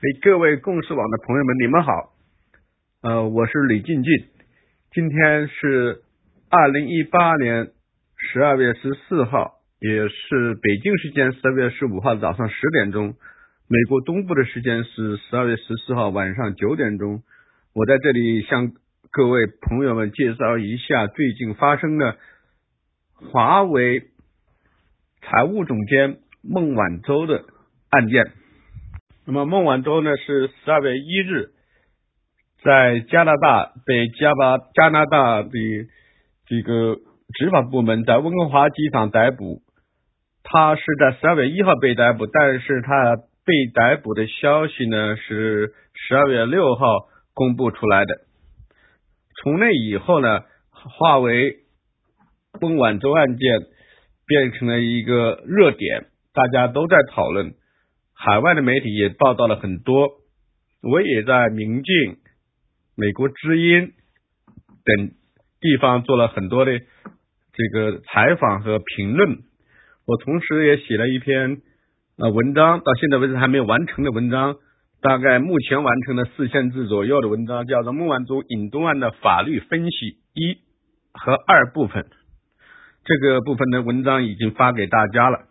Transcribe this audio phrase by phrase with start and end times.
[0.00, 2.14] 给各位共事网的朋友们，你们好，
[3.02, 4.10] 呃，我是李静静，
[4.92, 6.00] 今天是
[6.48, 7.72] 二零一八年
[8.16, 13.14] 十二月十四号，也是北京时间十二月十五号早上十点钟，
[13.68, 17.22] 美国东部的时间是十二月十四号晚上九点钟，
[17.74, 18.72] 我在这里向
[19.10, 22.16] 各位朋友们介绍一下最近发生的
[23.12, 24.04] 华为
[25.20, 27.44] 财务总监孟晚舟的
[27.90, 28.32] 案件。
[29.30, 31.50] 那么孟晚舟呢是十二月一日
[32.64, 35.50] 在加拿大被加巴加拿大的
[36.48, 36.96] 这个
[37.38, 39.62] 执法部门在温哥华机场逮捕，
[40.42, 46.84] 他是在十二月一号被逮捕，但是他被逮捕的消息呢是十二月六号
[47.32, 48.12] 公布出来的。
[49.40, 50.40] 从那以后呢，
[50.72, 51.58] 化为
[52.60, 53.60] 孟晚舟案件
[54.26, 57.54] 变成了一个热点，大家都在讨论。
[58.22, 60.10] 海外的媒体也报道了很多，
[60.82, 62.18] 我也在明镜、
[62.94, 63.94] 美国之音
[64.84, 65.12] 等
[65.58, 69.38] 地方做了很多的这个采访和评论。
[70.06, 71.62] 我同时也写了一篇
[72.18, 74.56] 呃文章，到现在为止还没有完成的文章，
[75.00, 80.58] 大概目前完成了四千字左右的文章，叫做《孟晚舟引渡案的法律分析一
[81.14, 82.02] 和二部分》。
[83.02, 85.46] 这个部分的文章已经发给大家了。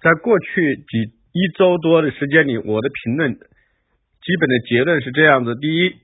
[0.00, 1.20] 在过去几。
[1.32, 5.94] 一周多的时间里，我的评论基本的结论是这样子：第一，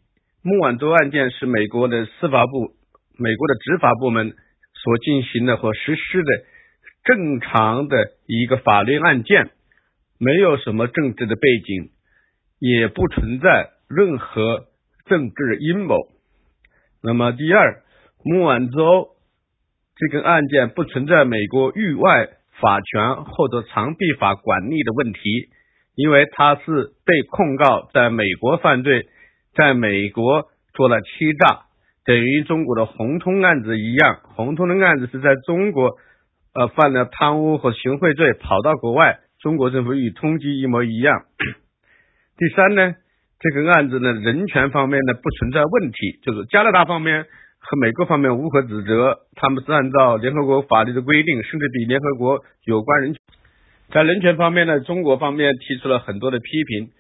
[0.43, 2.73] 孟晚舟案件是美国的司法部、
[3.19, 4.33] 美国的执法部门
[4.73, 6.33] 所进行的或实施的
[7.05, 9.51] 正常的一个法律案件，
[10.19, 11.91] 没有什么政治的背景，
[12.59, 14.65] 也不存在任何
[15.05, 15.95] 政治阴谋。
[17.03, 17.83] 那么，第二，
[18.25, 19.11] 孟晚舟
[19.95, 22.31] 这个案件不存在美国域外。
[22.61, 25.49] 法权或者长臂法管理的问题，
[25.95, 29.07] 因为他是被控告在美国犯罪，
[29.55, 31.67] 在美国做了欺诈，
[32.05, 34.21] 等于中国的红通案子一样。
[34.35, 35.97] 红通的案子是在中国
[36.55, 41.23] 呃犯了贪污和行贿罪，跑到国外，中国政府与通缉一模一样。
[42.39, 42.95] 第三呢，
[43.41, 47.27] 这个案子呢，人权方面呢不存在问题，就是加拿大方面。
[47.71, 53.21] 和美国方面无可指责，他们是按照联合国法律的规定，甚至比联合国有关人权。
[53.93, 56.93] 在人权方面呢，中国方面提出了很多的批评，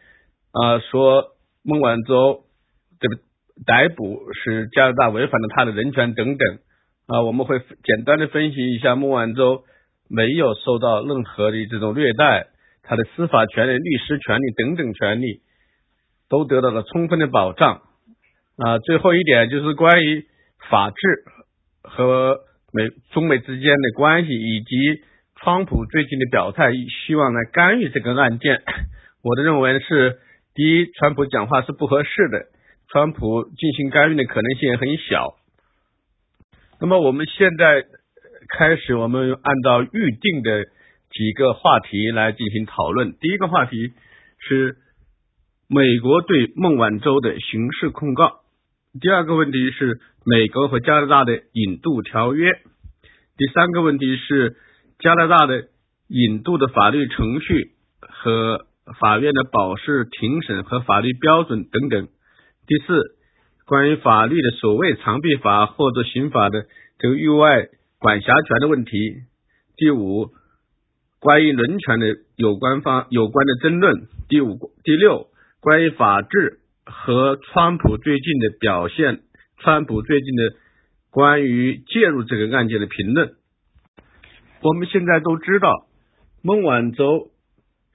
[0.52, 1.28] 啊，说
[1.64, 2.44] 孟晚舟
[3.00, 3.16] 这个
[3.64, 6.58] 逮捕是加拿大违反了他的人权等等。
[7.06, 9.64] 啊，我们会简单的分析一下，孟晚舟
[10.10, 12.48] 没有受到任何的这种虐待，
[12.82, 15.40] 他的司法权利、律师权利等等权利
[16.28, 17.80] 都得到了充分的保障。
[18.58, 20.26] 啊，最后一点就是关于。
[20.68, 20.96] 法治
[21.82, 22.40] 和
[22.72, 25.02] 美中美之间的关系，以及
[25.36, 26.72] 川普最近的表态，
[27.06, 28.62] 希望来干预这个案件。
[29.22, 30.18] 我的认为是：
[30.54, 32.46] 第一，川普讲话是不合适的，
[32.88, 35.36] 川普进行干预的可能性也很小。
[36.80, 37.84] 那么我们现在
[38.56, 40.64] 开始，我们按照预定的
[41.10, 43.12] 几个话题来进行讨论。
[43.18, 43.92] 第一个话题
[44.38, 44.76] 是
[45.68, 48.40] 美国对孟晚舟的刑事控告。
[49.00, 52.52] 第二个问题是美国和加拿大的引渡条约，
[53.36, 54.56] 第三个问题是
[54.98, 55.68] 加拿大的
[56.08, 58.66] 引渡的法律程序和
[58.98, 62.08] 法院的保释、庭审和法律标准等等。
[62.66, 63.16] 第四，
[63.66, 66.66] 关于法律的所谓长臂法或者刑法的
[66.98, 68.90] 这个域外管辖权的问题。
[69.76, 70.30] 第五，
[71.20, 74.08] 关于人权的有关方有关的争论。
[74.28, 75.28] 第五、第六，
[75.60, 76.60] 关于法治。
[76.90, 79.20] 和川普最近的表现，
[79.58, 80.56] 川普最近的
[81.10, 83.34] 关于介入这个案件的评论，
[84.62, 85.86] 我们现在都知道，
[86.42, 87.30] 孟晚舟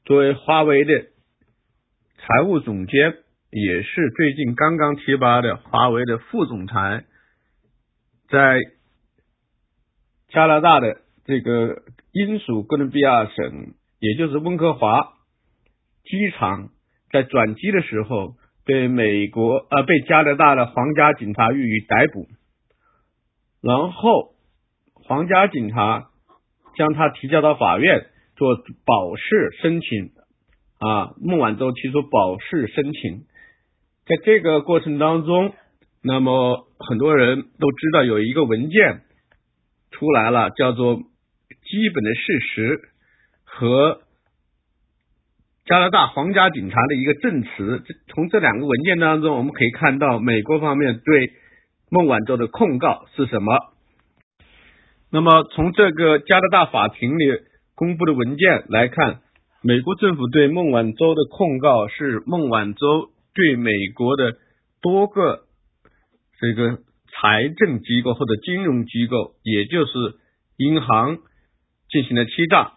[0.05, 0.93] 作为华为的
[2.17, 3.17] 财务总监，
[3.49, 7.05] 也是最近刚刚提拔的华为的副总裁，
[8.29, 8.59] 在
[10.29, 11.81] 加拿大的这个
[12.11, 15.13] 英属哥伦比亚省，也就是温哥华
[16.03, 16.69] 机场，
[17.11, 18.35] 在转机的时候。
[18.65, 22.27] 被美国呃被加拿大的皇家警察予以逮捕，
[23.61, 24.35] 然后
[24.93, 26.09] 皇家警察
[26.75, 28.55] 将他提交到法院做
[28.85, 30.11] 保释申请
[30.79, 33.25] 啊，孟晚舟提出保释申请，
[34.05, 35.53] 在这个过程当中，
[36.01, 39.01] 那么很多人都知道有一个文件
[39.91, 42.81] 出来了，叫做基本的事实
[43.43, 44.01] 和。
[45.65, 51.31] 加拿大皇家警察的一个证词，从这两个文件当中，我们可以看到美国方面对
[51.89, 53.53] 孟晚舟的控告是什么。
[55.09, 57.25] 那么从这个加拿大法庭里
[57.75, 59.21] 公布的文件来看，
[59.61, 64.33] 美国政府对孟晚舟的控告是孟晚舟对美国的
[64.81, 65.43] 多个
[66.41, 66.79] 这个
[67.09, 69.93] 财政机构或者金融机构，也就是
[70.57, 71.19] 银行
[71.89, 72.73] 进行了欺诈。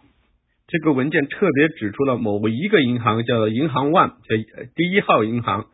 [0.69, 5.67] 这个文件特别指出了某个一个银行叫做银行 One，叫第一号银行。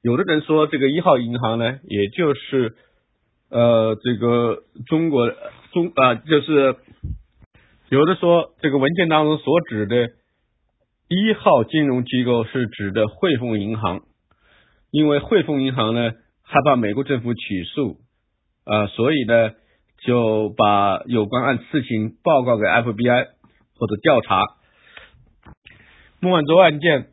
[0.00, 2.74] 有的人说这个一号银行呢，也就是
[3.50, 5.28] 呃这个中国
[5.72, 6.76] 中啊，就是
[7.90, 10.08] 有的说这个文件当中所指的
[11.08, 14.00] 一号金融机构是指的汇丰银行，
[14.90, 16.12] 因为汇丰银行呢
[16.42, 17.98] 害怕美国政府起诉
[18.64, 19.50] 啊，所以呢
[20.06, 23.37] 就把有关案事情报告给 FBI。
[23.78, 24.42] 或者调查
[26.20, 27.10] 孟晚舟案件，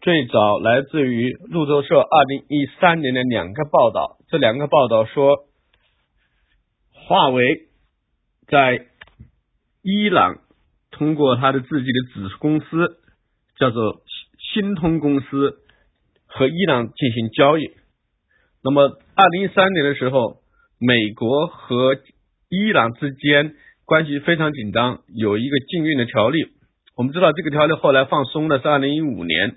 [0.00, 4.18] 最早来自于路透社二零一三年的两个报道。
[4.28, 5.44] 这两个报道说，
[6.92, 7.68] 华为
[8.48, 8.86] 在
[9.82, 10.38] 伊朗
[10.90, 12.66] 通过他的自己的子公司
[13.56, 14.02] 叫做
[14.52, 15.60] 新通公司
[16.26, 17.70] 和伊朗进行交易。
[18.64, 20.42] 那么二零一三年的时候，
[20.80, 21.94] 美国和
[22.48, 23.54] 伊朗之间。
[23.90, 26.38] 关系非常紧张，有一个禁运的条例。
[26.96, 29.56] 我们知道这个条例后来放松的是二零一五年，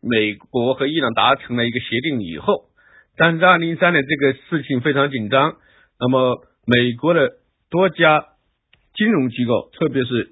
[0.00, 2.70] 美国和伊朗达成了一个协定以后。
[3.18, 5.56] 但是在二零一三年这个事情非常紧张，
[6.00, 7.28] 那么美国的
[7.68, 8.24] 多家
[8.94, 10.30] 金融机构，特别是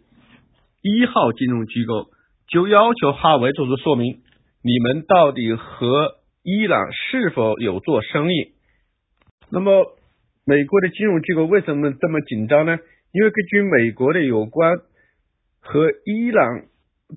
[0.80, 2.06] 一号金融机构，
[2.48, 4.22] 就要求哈维做出说明：
[4.64, 6.12] 你们到底和
[6.42, 8.54] 伊朗是否有做生意？
[9.50, 9.84] 那么
[10.46, 12.78] 美国的金融机构为什么这么紧张呢？
[13.16, 14.76] 因为根据美国的有关
[15.60, 16.66] 和伊朗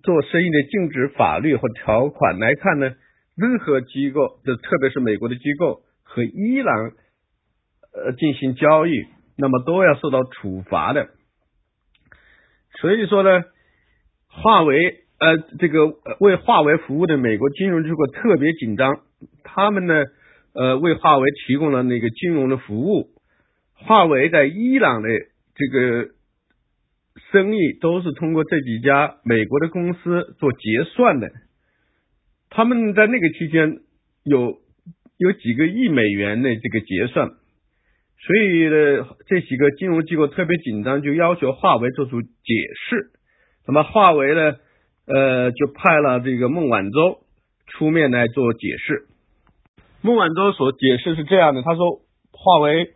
[0.02, 2.96] 做生意的禁止法律和条款来看呢，
[3.36, 6.92] 任何机构，就特别是美国的机构和伊朗
[7.94, 8.94] 呃进行交易，
[9.38, 11.10] 那么都要受到处罚的。
[12.80, 13.44] 所以说呢，
[14.30, 15.86] 华为呃这个
[16.22, 19.02] 为华为服务的美国金融机构特别紧张，
[19.44, 20.06] 他们呢
[20.54, 23.10] 呃为华为提供了那个金融的服务，
[23.74, 25.10] 华为在伊朗的。
[25.60, 26.08] 这个
[27.34, 31.30] 生意都是通过这几家美国的公司做结算的，
[32.50, 33.80] 他们在那个期间
[34.24, 34.58] 有
[35.18, 42.30] 有几个亿美元的这个结算，所以呢，这几个金融机构特别紧张，就要求华为做出解
[42.90, 43.12] 释。
[43.68, 44.56] 那么华为呢，
[45.06, 47.20] 呃，就派了这个孟晚舟
[47.68, 49.08] 出面来做解释。
[50.02, 52.00] 孟晚舟所解释是这样的，他说
[52.32, 52.94] 华为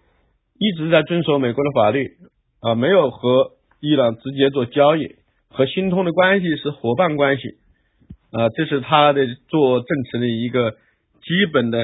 [0.57, 2.13] 一直在遵守美国的法律。
[2.63, 3.51] 啊，没有和
[3.81, 5.17] 伊朗直接做交易，
[5.49, 7.43] 和新通的关系是伙伴关系，
[8.31, 11.79] 啊，这是他的做证词的一个基本的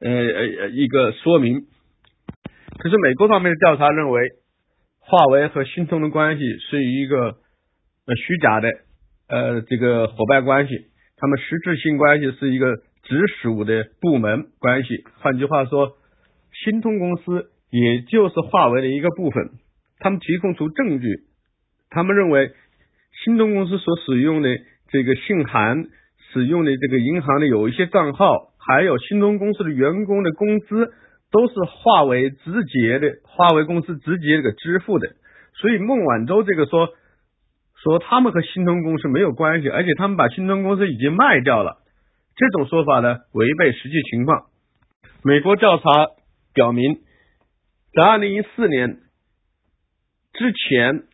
[0.00, 1.60] 呃呃一个说明。
[2.78, 4.20] 可是美国方面的调查认为，
[4.98, 8.68] 华为和新通的关系是一个呃虚假的
[9.28, 10.74] 呃这个伙伴关系，
[11.16, 15.04] 他们实质性关系是一个直属的部门关系。
[15.20, 15.92] 换句话说，
[16.64, 19.50] 新通公司也就是华为的一个部分。
[20.00, 21.20] 他们提供出证据，
[21.88, 22.52] 他们认为
[23.24, 24.48] 新东公司所使用的
[24.88, 25.84] 这个信函、
[26.32, 30.92] 使用的这个银行的有一些账号，还有新东公司的员工的工资，
[31.30, 35.08] 都是华为直接的，华为公司直接给支付的。
[35.54, 36.88] 所以孟晚舟这个说
[37.82, 41.78] 说他们和新东公司没有关系，而且他们把新东公司已经卖掉了，
[42.36, 44.46] 这种说法呢违背实际情况。
[45.22, 45.84] 美国调查
[46.52, 46.96] 表明，
[47.94, 48.98] 在二零一四年。
[50.34, 51.04] 之前，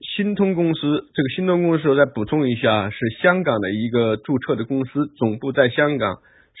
[0.00, 0.80] 新通公司
[1.14, 6.16] 这个新通公司，我再补充一下，是香港的一个注册的公司，总部在香港，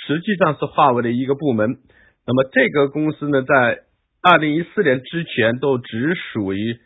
[0.06, 1.78] 实际上是华为的一个部门。
[2.24, 3.80] 那么这个公司呢，在
[4.22, 6.76] 二零一四年之前都只属于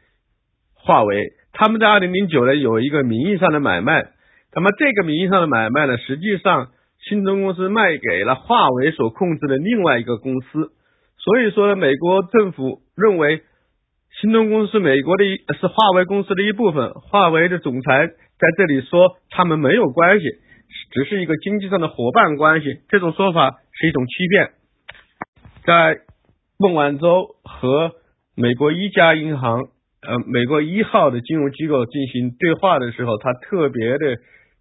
[0.73, 1.35] 华为。
[1.53, 4.13] 他们在二零零九年有一个名义上的买卖，
[4.55, 6.69] 那么这个名义上的买卖呢，实际上
[7.07, 10.73] 新通公司卖给了华为所控制的另外一个公司。
[11.19, 13.43] 所以说，美国政府认为。
[14.21, 16.93] 新东公司美国的一是华为公司的一部分。
[16.93, 20.27] 华为的总裁在这里说，他们没有关系，
[20.93, 22.81] 只是一个经济上的伙伴关系。
[22.91, 24.51] 这种说法是一种欺骗。
[25.65, 26.01] 在
[26.59, 27.93] 孟晚舟和
[28.37, 29.61] 美国一家银行，
[30.03, 34.17] 呃，美国一号的金融机构进行对话的时候，他特别的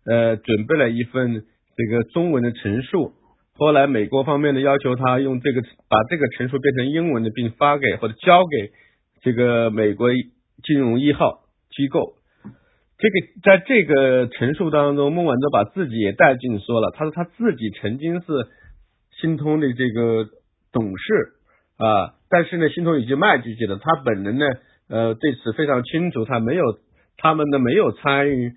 [0.06, 1.44] 呃准备了一份
[1.76, 3.12] 这个中文的陈述。
[3.58, 8.72] 后来美国方面的要求他用这个把这个陈述变成英文的，并发给或者交给。
[9.22, 10.10] 这个美国
[10.64, 12.16] 金融一号机构，
[12.98, 16.92] 这个在这个陈述当中，孟晚舟把自己也带进说了。
[16.92, 18.28] 他说他自己曾经是
[19.22, 20.28] 新通的这个
[20.72, 21.34] 董事
[21.78, 23.78] 啊，但是呢，新通已经卖出去了。
[23.78, 24.46] 他本人呢，
[24.88, 26.64] 呃，对此非常清楚，他没有
[27.18, 28.54] 他们呢没有参与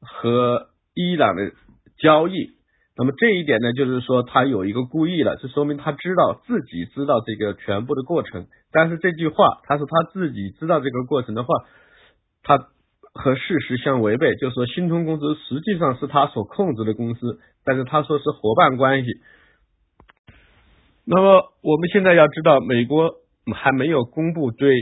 [0.00, 1.52] 和伊朗的
[1.98, 2.52] 交易。
[2.96, 8.46] 那么这一点呢，就是说他有一个故意了，这说明他知道自己知道这个全部的过程。
[8.70, 11.48] 但是这句话，他说他自己知道这个过程的话，
[12.44, 12.56] 他
[13.12, 14.36] 和事实相违背。
[14.36, 19.10] 就是说，新通公司实际上是他所控制的公司，但是他说是伙伴关系。
[21.04, 23.16] 那么我们现在要知道，美国
[23.56, 24.72] 还没有公布对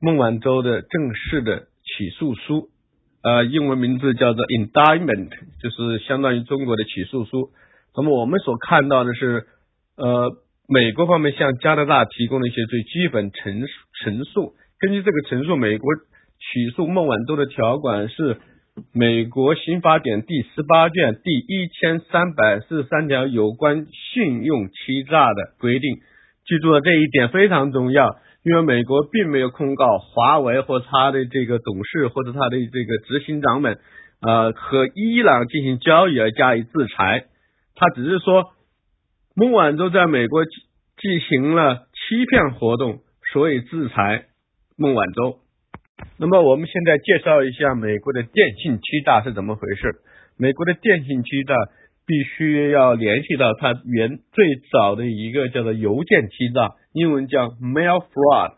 [0.00, 2.68] 孟晚舟的正式的起诉书。
[3.22, 5.30] 呃，英文名字叫做 indictment，
[5.62, 7.50] 就是相当于中国的起诉书。
[7.96, 9.44] 那么我们所看到的是，
[9.96, 10.30] 呃，
[10.68, 13.62] 美国方面向加拿大提供了一些最基本陈
[14.02, 14.54] 陈述。
[14.80, 18.38] 根据这个陈述，美国起诉孟晚舟的条款是
[18.92, 25.94] 美国刑法典第十八卷第一千三百四十三条有关信用欺诈的规定。
[26.44, 28.16] 记住了这一点非常重要。
[28.44, 33.78] 因为美国并没有控告华为或他的这个董事或者他的这个执行长们，
[34.20, 37.26] 呃，和伊朗进行交易而加以制裁，
[37.76, 38.50] 他只是说
[39.36, 43.00] 孟晚舟在美国进行了欺骗活动，
[43.32, 44.26] 所以制裁
[44.76, 45.38] 孟晚舟。
[46.18, 49.94] 那么我们现在介绍一下美国的电信欺诈是怎么回事。
[50.36, 51.54] 美国的电信欺诈。
[52.04, 58.54] 必须要联系到它原最早的一个叫做邮件欺诈，英文叫 mail fraud。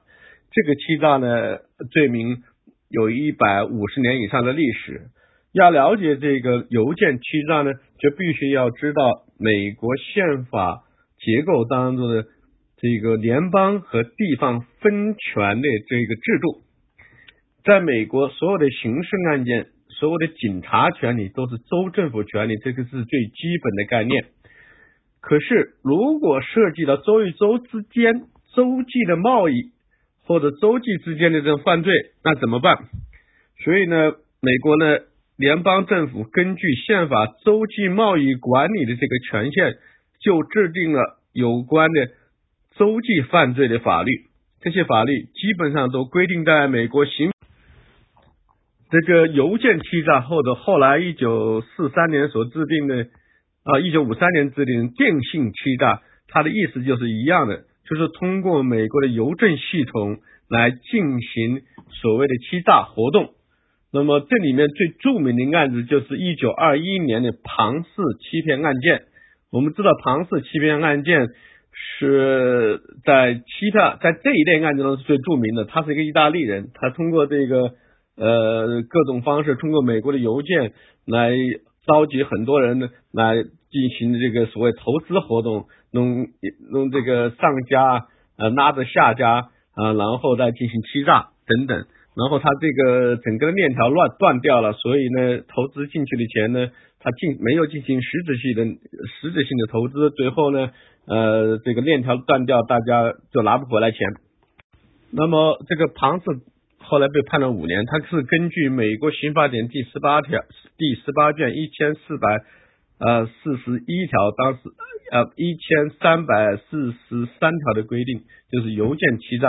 [0.50, 1.58] 这个欺诈呢，
[1.90, 2.42] 罪名
[2.88, 5.08] 有一百五十年以上的历史。
[5.52, 10.82] 要了解这个邮件欺诈呢，就必须要知道美国宪法
[11.18, 12.24] 结构当中的
[12.76, 16.62] 这个联邦和地方分权的这个制度。
[17.64, 19.66] 在美国，所有的刑事案件。
[19.98, 24.24] 所有的警察权利都是州政府权利，这个是最基本的概念。
[25.20, 28.12] 可是，如果涉及到州与州之间
[28.54, 29.72] 州际的贸易，
[30.26, 32.76] 或者州际之间的这种犯罪，那怎么办？
[33.64, 34.98] 所以呢，美国呢，
[35.36, 39.74] 联邦政府根据宪法州际贸易管理的这个权限，
[40.20, 42.06] 就制定了有关的
[42.76, 44.10] 州际犯罪的法律。
[44.60, 47.33] 这些法律基本上都规定在美国刑。
[49.00, 53.06] 这个邮件欺诈或者后来一九四三年所制定的
[53.64, 61.62] 啊，一九五三年制定电信欺诈，它的意思就是一样的，就是通过美国的邮政系统来进行
[62.00, 63.30] 所谓的欺诈活动。
[63.92, 67.88] 那么这里面最著名的案子就是一九二一年的庞氏
[68.20, 69.02] 欺骗案件。
[69.50, 71.28] 我们知道庞氏欺骗案件
[71.72, 75.64] 是在欺诈在这一类案件中是最著名的。
[75.64, 77.72] 他是一个意大利人，他通过这个。
[78.16, 80.72] 呃，各种方式通过美国的邮件
[81.04, 81.32] 来
[81.84, 82.78] 召集很多人
[83.12, 86.28] 来进行这个所谓投资活动，弄
[86.70, 88.06] 弄这个上家
[88.38, 91.76] 呃拉着下家啊，然后再进行欺诈等等，
[92.14, 98.64] 然后他这个整个链条乱断掉了，所以呢，投资进去的钱呢，他进没有进行实质性的
[99.20, 100.70] 实质性的投资，最后呢，
[101.06, 103.98] 呃，这个链条断掉，大家就拿不回来钱。
[105.10, 106.24] 那么这个庞氏。
[106.86, 110.38] 后来被判了五年，他是根据美国刑法典第十八条
[110.76, 112.44] 第十八卷一千四百
[113.00, 114.60] 呃四十一条，当时
[115.10, 118.20] 呃一千三百四十三条的规定，
[118.52, 119.48] 就是邮件欺诈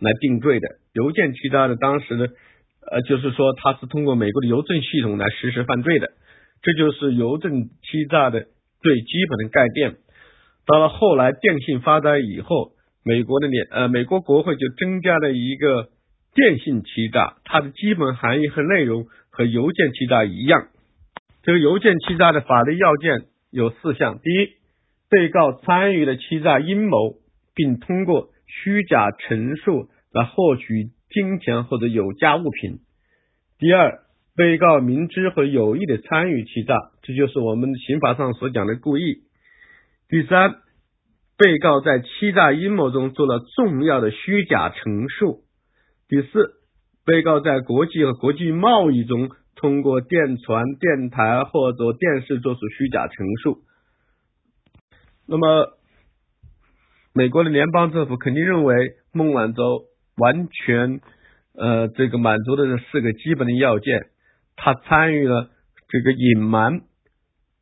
[0.00, 0.68] 来定罪的。
[0.94, 2.26] 邮件欺诈的当时呢，
[2.90, 6.08] 呃就是说他是通过美国的邮政系统来实施犯罪的，
[6.62, 8.46] 这就是邮政欺诈的
[8.80, 9.96] 最基本的概念。
[10.66, 12.72] 到了后来电信发展以后，
[13.04, 15.88] 美国的联呃美国国会就增加了一个。
[16.36, 20.68] 电信欺诈，它的基本含义和内容和邮件欺诈一样。
[21.42, 24.50] 这个邮件欺诈的法律要件有四项：第一，
[25.08, 27.14] 被告参与了欺诈阴谋，
[27.54, 32.80] 并通过虚假陈述来获取金钱或者有价物品；
[33.58, 34.00] 第二，
[34.36, 39.22] 被告明知或有意的参与欺诈，这就是我们刑法上所讲的故意；
[40.10, 40.56] 第三，
[41.38, 45.45] 被告在欺诈阴谋中做了重要的虚假陈述。
[46.08, 46.54] 第四，
[47.04, 53.58] 被告在国际和国际贸易中通过电传、电台或者电视做出虚假陈述。
[55.26, 55.76] 那么，
[57.12, 58.76] 美国的联邦政府肯定认为
[59.12, 59.86] 孟晚舟
[60.16, 61.00] 完全
[61.54, 64.06] 呃这个满足的这四个基本的要件，
[64.54, 65.50] 他参与了
[65.88, 66.82] 这个隐瞒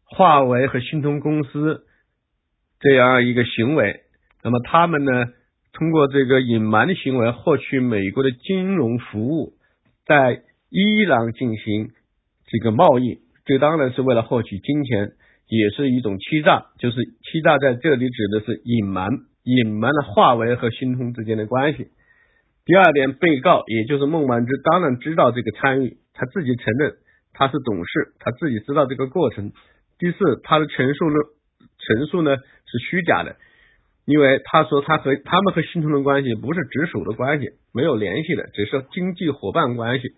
[0.05, 1.87] 华为和信通公司
[2.79, 4.03] 这样一个行为。
[4.43, 5.11] 那么他们呢？
[5.75, 9.55] 通过这个隐瞒的行为获取美国的金融服务，
[10.07, 11.91] 在伊朗进行
[12.47, 15.11] 这个贸易，这当然是为了获取金钱，
[15.49, 16.67] 也是一种欺诈。
[16.79, 19.11] 就是欺诈在这里指的是隐瞒，
[19.43, 21.89] 隐瞒了华为和新通之间的关系。
[22.65, 26.95] 第二点，被告也就是孟晚舟当然知道这个参与，他自己承认
[27.33, 29.53] 他是董事，他自己知道这个过程。
[29.99, 31.17] 第四，他的陈述呢，
[31.79, 33.37] 陈述呢是虚假的，
[34.05, 40.09] 因为他说他和他们和新通的关系不是直属的关系，没有联系的，只是经济伙伴关系。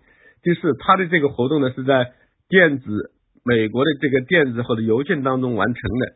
[0.42, 2.12] 第四，他的这个活动呢是在
[2.48, 3.12] 电子
[3.44, 6.06] 美国的这个电子或者邮件当中完成的。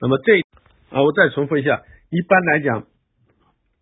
[0.00, 0.40] 那么这
[0.96, 2.86] 啊，我再重复一下，一般来讲，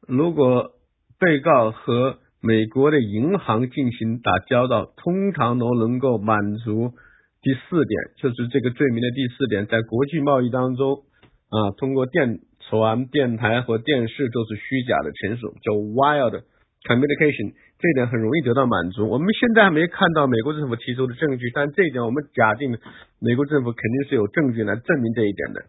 [0.07, 0.73] 如果
[1.19, 6.93] 被告和美国的银行进行打交道，通常都能够满足。
[7.41, 11.05] 第四点就是这个罪名的第四点，在国际贸易当中
[11.49, 16.43] 啊，通过电传、电台和电视都是虚假的陈述，叫 wild
[16.85, 19.09] communication，这一点很容易得到满足。
[19.09, 22.77] 我们现在还没看到美国政府提出的证据，但这一点我们假定
[23.21, 25.65] 美国政府肯定是有证据来证明这一点的。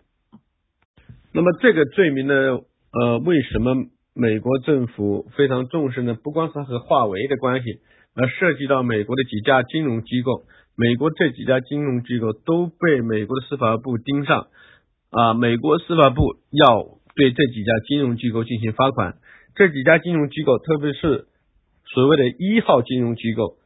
[1.34, 2.34] 那么这个罪名呢，
[2.92, 3.76] 呃，为什么
[4.14, 6.18] 美国政府非常重视呢？
[6.22, 7.80] 不光是和华为的关系，
[8.16, 10.44] 而涉及到美国的几家金融机构。
[10.76, 14.48] 美国这几家金融机构都被美国的司法部盯上
[15.12, 15.34] 啊！
[15.34, 16.84] 美国司法部要
[17.16, 19.18] 对这几家金融机构进行罚款。
[19.56, 21.28] 这几家金融机构，特别是
[21.86, 23.58] 所谓的一号金融机构，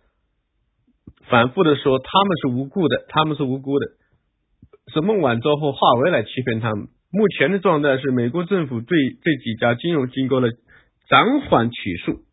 [1.29, 3.88] 反复的说他们是无辜的，他们是无辜的，
[4.93, 6.88] 是孟晚舟和华为来欺骗他们。
[7.12, 10.51] 目前的状态是，美国政府对这几家金融机构的
[11.09, 12.23] 暂缓起诉。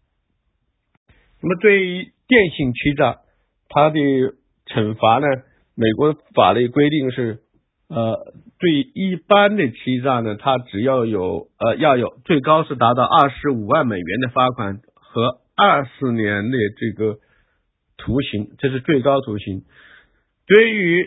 [1.42, 3.18] 那么，对于电信欺诈，
[3.68, 3.98] 它的
[4.66, 5.26] 惩罚呢？
[5.74, 7.40] 美国法律规定是，
[7.90, 17.16] 呃，对一般的欺诈呢，它只要有呃要有最高是达到二十五万美元的罚款和二十年的这个
[17.96, 19.62] 徒刑，这是最高徒刑。
[20.46, 21.04] 对于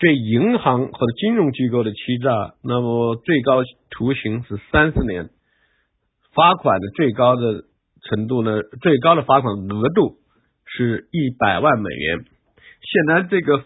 [0.00, 5.30] 对银行或者金融机构的欺诈，那么最高徒刑是三十年，
[6.34, 7.62] 罚款的最高的
[8.02, 10.16] 程度呢，最高的罚款额度
[10.64, 12.18] 是一百万美元。
[12.18, 13.64] 显然，这个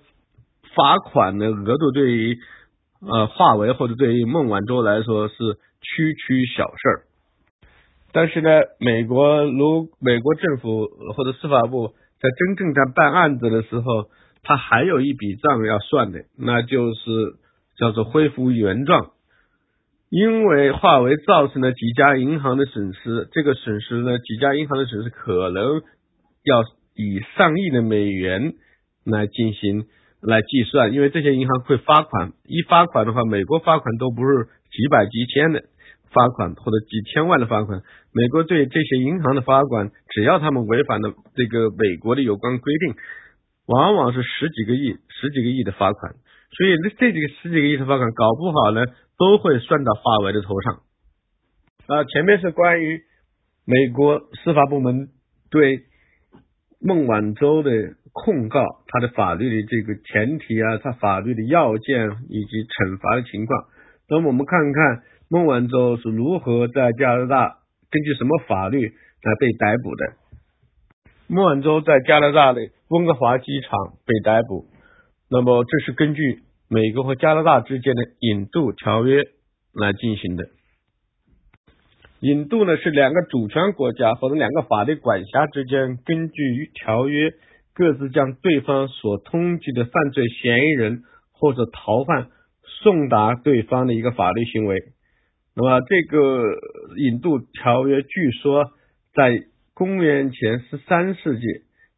[0.74, 2.38] 罚款的额度对于
[3.00, 5.34] 呃华为或者对于孟晚舟来说是
[5.80, 7.02] 区区小事儿。
[8.12, 14.10] 但是呢，美国如美国政府或者司法部在真正在办案子的时候，
[14.42, 17.00] 他还有一笔账要算的，那就是
[17.76, 19.10] 叫做恢复原状。
[20.08, 25.80] 因为华为造成了几家银行的损失，这个损失呢，几家银行的损失可能
[26.44, 26.62] 要
[26.94, 28.54] 以上亿的美元。
[29.02, 29.86] 来进行
[30.20, 35.64] 来计算，因为这些银行会发款，一发款的话，美国发款都不是几百几千的
[36.12, 37.80] 发款或者几千万的发款，
[38.12, 42.94] 美国对这些银行的罚款，只要他们违反了这个美国的有关规定，
[43.66, 46.12] 往往是十几个亿、十几个亿的罚款，
[46.52, 48.84] 所以这几个十几个亿的罚款，搞不好呢，
[49.16, 50.82] 都会算到华为的头上。
[51.86, 53.00] 啊，前面是关于
[53.64, 55.08] 美国司法部门
[55.50, 55.80] 对
[56.78, 57.70] 孟晚舟的。
[58.12, 63.64] 控告他的法律的这个前提啊，他法律的要件以及惩罚的情况。
[64.08, 67.58] 那么我们看看孟晚舟是如何在加拿大
[67.90, 70.12] 根据什么法律来被逮捕的。
[71.28, 73.70] 孟晚舟在加拿大的温哥华机场
[74.04, 74.66] 被逮捕。
[75.30, 79.22] 那么这是根据美国和加拿大之间的引渡条约
[79.72, 80.44] 来进行的。
[82.18, 87.32] 引渡呢是两个主权国家或者两个法律管辖之间根据条约。
[87.74, 91.02] 各自将对方所通缉的犯罪嫌疑人
[91.32, 92.28] 或者逃犯
[92.82, 94.76] 送达对方的一个法律行为。
[95.54, 96.44] 那么，这个
[96.96, 98.70] 引渡条约据说
[99.14, 99.38] 在
[99.74, 101.46] 公元前十三世纪，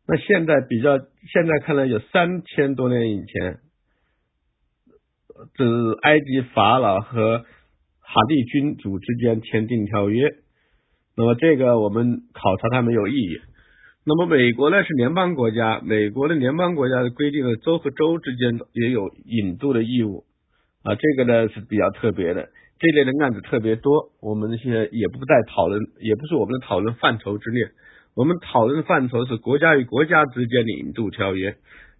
[0.07, 3.59] 那现在比较现在看来有三千多年以前，
[5.55, 7.39] 这埃及法老和
[8.01, 10.29] 哈蒂君主之间签订条约。
[11.17, 13.39] 那么，这个我们考察它没有意义。
[14.05, 20.25] 那么美国呢是联邦国家，美国的联邦国家的规定了州和州之间也有引渡的义务
[20.83, 22.49] 啊，这个呢是比较特别的，
[22.81, 27.69] 这类的案子特别多，我们现在也不在讨论，也不是我们的讨论范畴之列，
[28.17, 31.55] 我们讨论的范畴是国家与国家之间的引渡条约。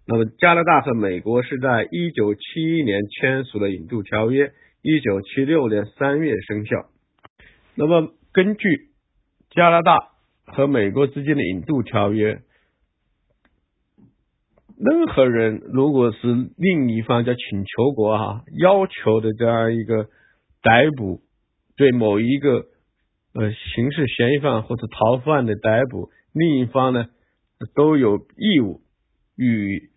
[0.05, 6.87] 那么加拿大和美国是在一九七一年签署了引渡条约，一九七六年三月生效。
[7.75, 8.89] 那么根据
[9.51, 10.12] 加拿大。
[10.55, 12.41] 和美国之间的引渡条约，
[14.77, 16.17] 任何人如果是
[16.57, 20.05] 另一方叫请求国哈要求的这样一个
[20.61, 21.21] 逮捕，
[21.75, 22.65] 对某一个
[23.33, 27.07] 呃刑事嫌疑犯或者逃犯的逮捕，另一方呢
[27.75, 28.81] 都有义务
[29.35, 29.89] 予以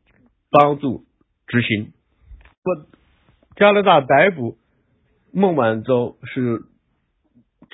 [0.50, 1.04] 帮助
[1.46, 1.92] 执行。
[2.62, 2.70] 不，
[3.56, 4.56] 加拿大逮捕
[5.32, 6.62] 孟晚舟是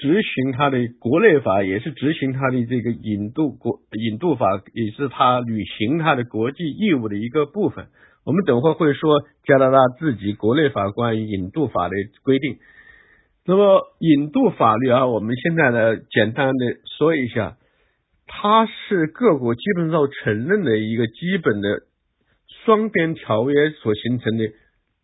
[0.03, 7.87] 执行他的国内法，也是执行他的这个引渡国引渡法，也是他履行他的国际义务的一个部分。
[8.25, 12.57] 我们等会会说加拿大自己国内法关于引渡法的规定。
[13.47, 16.67] 那么引渡法律啊，我们现在呢简单的
[16.99, 17.57] 说一下，
[18.27, 21.83] 它是各国基本上承认的一个基本的
[22.65, 24.45] 双边条约所形成的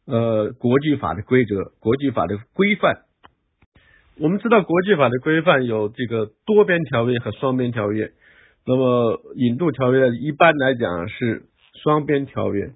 [0.07, 3.05] 呃国际法的规则、国际法的规范。
[4.21, 8.11] 我们知道国际法的规范有这个多边条约和双边条约。
[8.67, 11.43] 那么引渡条约一般来讲是
[11.83, 12.73] 双边条约。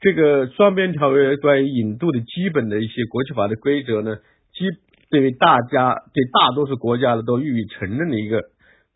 [0.00, 4.16] 这个双边条约关于引渡的基本的一些国际法的规则呢，
[4.52, 4.66] 基。
[5.08, 8.42] 对于大家对大多数国家的都予以承认的一个，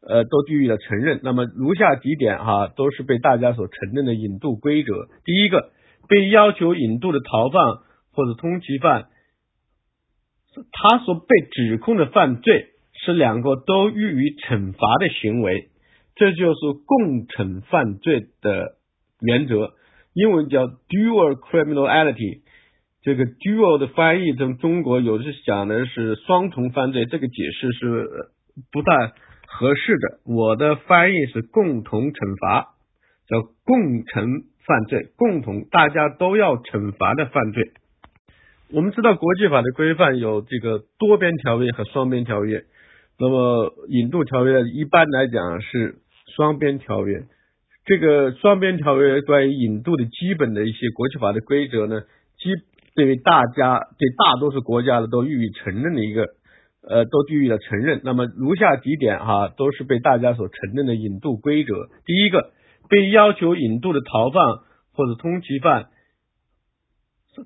[0.03, 1.21] 呃，都予以了承认。
[1.23, 5.07] 那么如下几点哈，都是被大家所承认的引渡规则。
[5.25, 5.71] 第一个，
[6.09, 7.63] 被要求引渡的逃犯
[8.13, 9.07] 或者通缉犯，
[10.73, 12.67] 他所被指控的犯罪
[13.05, 15.69] 是两个都予以惩罚的行为，
[16.17, 18.77] 这就是共惩犯罪的
[19.21, 19.75] 原则，
[20.13, 22.43] 英文叫 dual criminality。
[23.03, 28.09] 这个 dual 的翻译中中国有的是讲的是双重犯罪，这个解释是
[28.71, 29.13] 不太
[29.47, 30.21] 合适的。
[30.27, 32.75] 我的翻译是共同惩罚，
[33.27, 37.73] 叫共惩犯罪，共同大家都要惩罚的犯罪。
[38.73, 42.63] 我们知道国际法的规范有这个多边条约和双边条约，
[43.19, 45.97] 那么引渡条约一般来讲是
[46.37, 47.25] 双边条约。
[47.85, 52.03] 这个双边条约关于引渡的基本的一些国际法的规则呢，
[52.39, 52.51] 基。
[52.93, 56.27] 对于大家对大多数国家的都予以承认的一个，
[56.83, 58.01] 呃，都予以了承认。
[58.03, 61.89] 那么如下几点哈，都是被大家所承认的引渡规则。
[62.05, 62.51] 第一个，
[62.91, 64.45] 被要求引渡的逃犯
[64.93, 65.87] 或者通缉犯，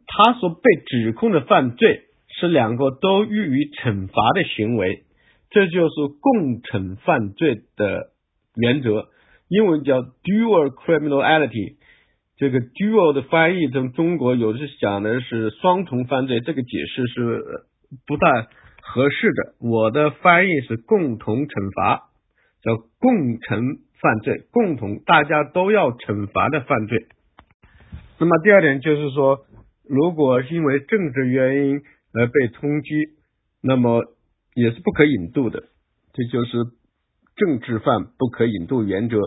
[0.07, 5.05] 他所被指控的犯罪是两个都予以惩罚的行为，
[5.51, 8.11] 这就是共惩犯罪的
[8.57, 9.09] 原则，
[9.49, 11.77] 英文叫 dual criminality。
[12.37, 17.45] 这个 dual 的翻译中中国有的是讲的是双重犯罪，这个解释是
[18.07, 18.27] 不太
[18.83, 19.55] 合适的。
[19.61, 22.09] 我的翻译是共同惩罚，
[22.63, 27.07] 叫共惩犯罪，共同大家都要惩罚的犯罪。
[28.19, 29.47] 那么第二点就是说，
[29.89, 33.11] 如果因为政治原因而被通缉，
[33.63, 34.05] 那么
[34.55, 35.65] 也是不可引渡的，
[36.13, 36.53] 这就是
[37.37, 39.19] 政治犯不可引渡原则。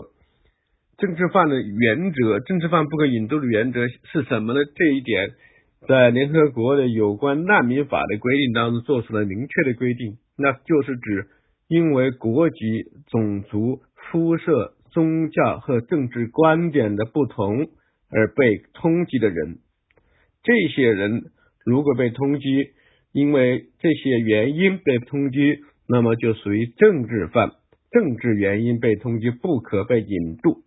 [0.96, 4.60] 政治犯的原则，政治犯不可引渡的原则是什么呢？
[4.74, 5.30] 这一点
[5.86, 11.28] 在联合国的有关难民法的规定当中做出了明确的规定，那就是指
[11.68, 12.56] 因为国籍、
[13.06, 17.68] 种族、肤色、宗教和政治观点的不同
[18.10, 19.58] 而被通缉的人，
[20.42, 21.22] 这些人
[21.64, 22.70] 如果被通缉，
[23.12, 27.52] 因为这些原因被通缉，那么就属于政治犯，
[27.90, 30.62] 政治原因被通缉，不可被引渡。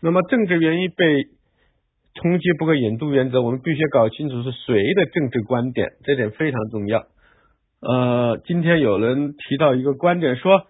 [0.00, 1.24] 那么政治原因被
[2.14, 7.06] 通缉不可引渡原则，我们必须搞清楚是谁的政治观点，这点非常重要。
[7.80, 10.66] 呃，今天有人提到一个观点，说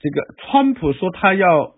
[0.00, 1.74] 这个川普说他要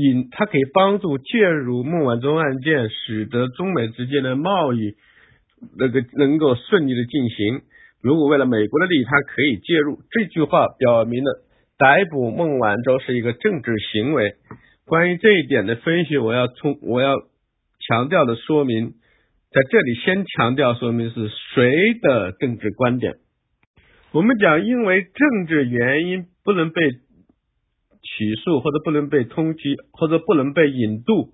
[0.00, 4.94] 引，他可以帮助介入孟晚舟案件，使得中美之间的贸易
[5.78, 7.60] 那个能够顺利的进行。
[8.02, 9.98] 如果为了美国的利益，他可以介入。
[10.10, 11.44] 这句话表明了
[11.78, 14.34] 逮捕孟晚舟是一个政治行为。
[14.86, 17.14] 关于这一点的分析，我要从我要
[17.86, 23.16] 强调的说明，在这里先强调说明是谁的政治观点。
[24.12, 26.80] 我们讲，因为政治原因不能被
[28.02, 31.32] 起诉，或者不能被通缉，或者不能被引渡，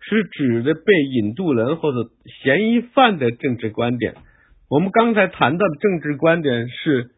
[0.00, 2.10] 是指的被引渡人或者
[2.42, 4.16] 嫌疑犯的政治观点。
[4.68, 7.10] 我们刚才谈到的政治观点是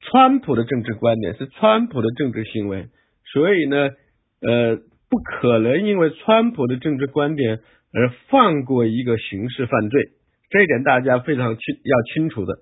[0.00, 2.88] 川普的政治观点，是川普的政治行为，
[3.32, 3.90] 所以呢。
[4.40, 4.76] 呃，
[5.10, 7.58] 不可能因为川普的政治观点
[7.92, 10.00] 而放过一个刑事犯罪，
[10.48, 12.54] 这一点大家非常清要清楚的。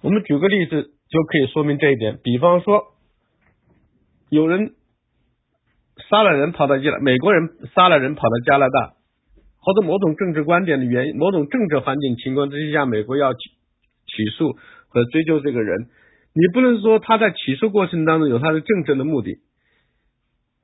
[0.00, 2.84] 我们举个例子就可以说明这一点，比方说
[4.30, 4.72] 有人
[6.08, 8.94] 杀了人跑到加，美国人杀了人跑到加拿大，
[9.60, 13.40] 或者某种政治观点的原因，某种政治环境情况之下，美国要起
[14.06, 14.56] 起诉
[14.88, 15.88] 和追究这个人，
[16.34, 19.38] 你不能说他在起诉过程当中有他的政治的目的。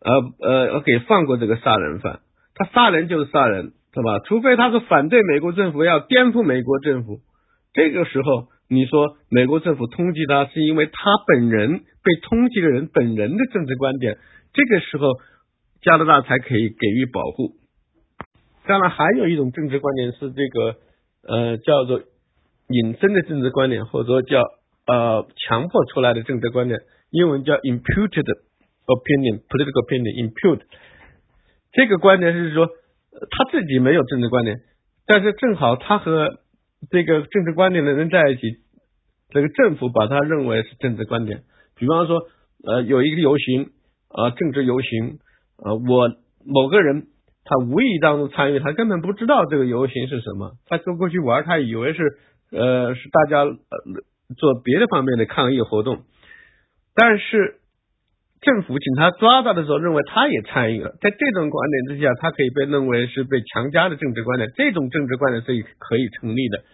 [0.05, 2.21] 呃呃，给放过这个杀人犯，
[2.55, 4.19] 他杀人就是杀人，是吧？
[4.27, 7.21] 除非他是反对美国政府，要颠覆美国政府，
[7.73, 10.93] 这个时候你说美国政府通缉他，是因为他
[11.27, 14.17] 本人被通缉的人本人的政治观点，
[14.55, 15.07] 这个时候
[15.83, 17.53] 加拿大才可以给予保护。
[18.67, 20.77] 当然，还有一种政治观点是这个
[21.27, 22.01] 呃叫做
[22.69, 24.41] 隐身的政治观点，或者说叫
[24.87, 26.81] 呃强迫出来的政治观点，
[27.11, 28.25] 英文叫 imputed
[28.87, 30.63] opinion，political opinion，impute。
[31.73, 34.61] 这个观点是说他自己没有政治观点，
[35.07, 36.39] 但是正好他和
[36.91, 38.41] 这个政治观点的人在一起，
[39.31, 41.43] 这个政府把他认为是政治观点。
[41.77, 42.27] 比方说，
[42.65, 43.71] 呃，有一个游行，
[44.09, 45.19] 呃，政治游行，
[45.57, 46.09] 呃，我
[46.45, 47.07] 某个人。
[47.45, 50.53] 他无意当中参与，他根本不知道这个游行是什么。
[50.69, 52.17] 他走过去玩，他以为是
[52.53, 53.57] 呃是大家呃
[54.39, 56.05] 做别的方面的抗议活动。
[56.95, 57.57] 但是
[58.43, 60.91] 政府请他抓到的时候，认为他也参与了。
[61.01, 64.51] 在这种观点之下，他可以被认为是被强加的政治观点。
[64.57, 66.65] 这种政治观点是可以成立的。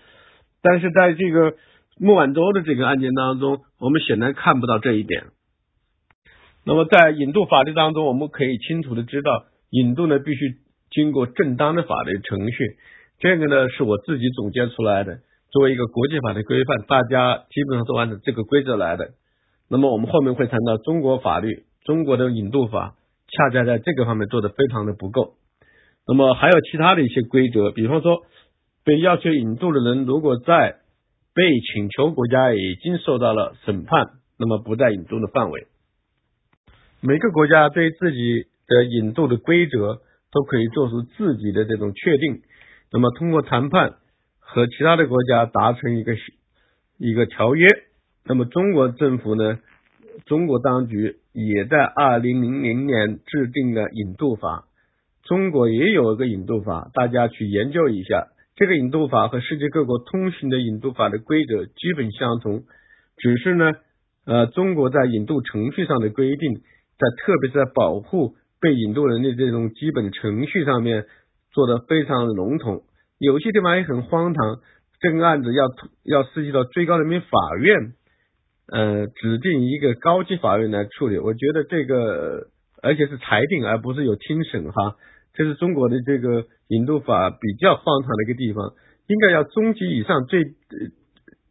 [0.63, 1.55] 但是在这个
[2.01, 5.25] 孟晚舟的这个案件当中，我们显然看不到这一点。
[6.65, 9.45] 那么在引渡法律当中，我们可以清楚的知道。
[9.71, 10.57] 引渡呢，必须
[10.91, 12.77] 经过正当的法律程序，
[13.21, 15.19] 这个呢是我自己总结出来的。
[15.53, 19.11] 作为一个国际法的规范，大家基本上都按照这个规则来的。
[19.69, 22.95] 那么我们后面会谈到中国法律，中国的引渡法
[23.29, 25.35] 恰恰在这个方面做的非常的不够。
[26.07, 28.23] 那么还有其他的一些规则，比方说
[28.85, 30.77] 被要求引渡的人，如果在
[31.35, 34.07] 被请求国家已经受到了审判，
[34.39, 35.67] 那么不在引渡的范围。
[37.01, 38.47] 每个国家对自己。
[38.71, 42.43] 的引渡的规则都可以做出自己的这种确定，
[42.93, 43.95] 那么通过谈判
[44.41, 46.13] 和其他的国家达成一个
[46.99, 47.67] 一个条约，
[48.29, 49.59] 那么中国政府呢，
[50.27, 54.67] 中国当局也在二零零零年制定了引渡法，
[55.25, 62.64] 中国也有一个引渡法，大家去研究一下，这个引渡法和世界各国通行的引渡法的规则基本相同，
[63.17, 63.73] 只是呢，
[64.27, 68.37] 呃，中国在引渡程序上的规定，在特别是在保护。
[68.61, 71.07] 被引渡人的这种基本程序上面
[71.53, 72.83] 做的非常的笼统，
[73.21, 74.59] 有些地方也很荒唐。
[74.99, 75.67] 这个案子要
[76.03, 77.93] 要涉及到最高人民法院，
[78.71, 81.19] 呃，指定一个高级法院来处理。
[81.19, 82.49] 我觉得这个
[82.83, 84.97] 而且是裁定，而不是有听审哈。
[85.35, 88.75] 这是中国的这个引渡法比较荒唐的一个地方，
[89.07, 90.45] 应该要中级以上最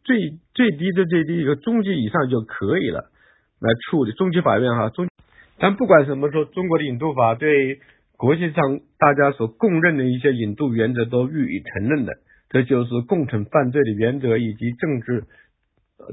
[0.04, 3.10] 最最低的最低一个中级以上就可以了
[3.60, 5.08] 来处理中级法院哈中。
[5.58, 7.80] 但不管什么说，中国的引渡法对
[8.16, 12.12] 国际上大家所公认的一些引渡原则都予以承认的，
[12.48, 15.24] 这就是共同犯罪的原则以及政治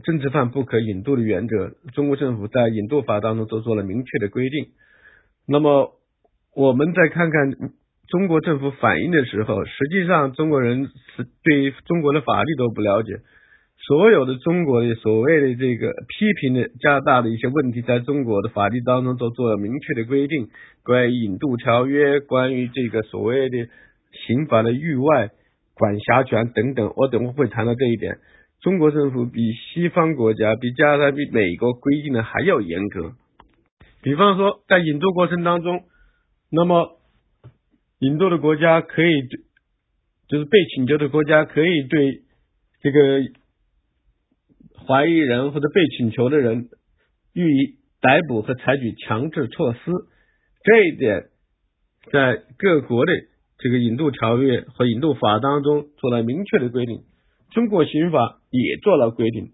[0.04, 1.71] 政治犯不可引渡的原则。
[1.93, 4.67] 中国政府在引渡法当中都做了明确的规定。
[5.48, 5.93] 那么，
[6.56, 7.52] 我们再看看
[8.08, 13.19] 中国政府反映的时候，实际上中国人是对中国的法律都不了解。
[13.88, 20.48] 所有的中国的所谓的这个批评的加大的一些问题，在中国的法律当中都做了明确的规定，
[20.84, 23.67] 关于引渡条约，关于这个所谓的
[24.26, 25.30] 刑法的域外
[25.76, 28.17] 管辖权等等，我等会会谈到这一点。
[28.65, 33.13] 中国政府比西方国家，比加拿大、比美国规定的还要严格。
[34.01, 35.84] 比方说，在引渡过程当中，
[36.49, 36.99] 那么
[37.99, 39.21] 引渡的国家可以，
[40.28, 42.23] 就是被请求的国家可以对
[42.82, 43.21] 这个。
[44.88, 46.69] 怀疑人或者被请求的人
[47.34, 49.80] 予以逮捕和采取强制措施，
[50.63, 51.23] 这一点
[52.12, 53.12] 在各国的
[53.58, 57.01] 这个引渡条约和引渡法当中做了明确的规定。
[57.51, 59.51] 中国刑法也做了规定。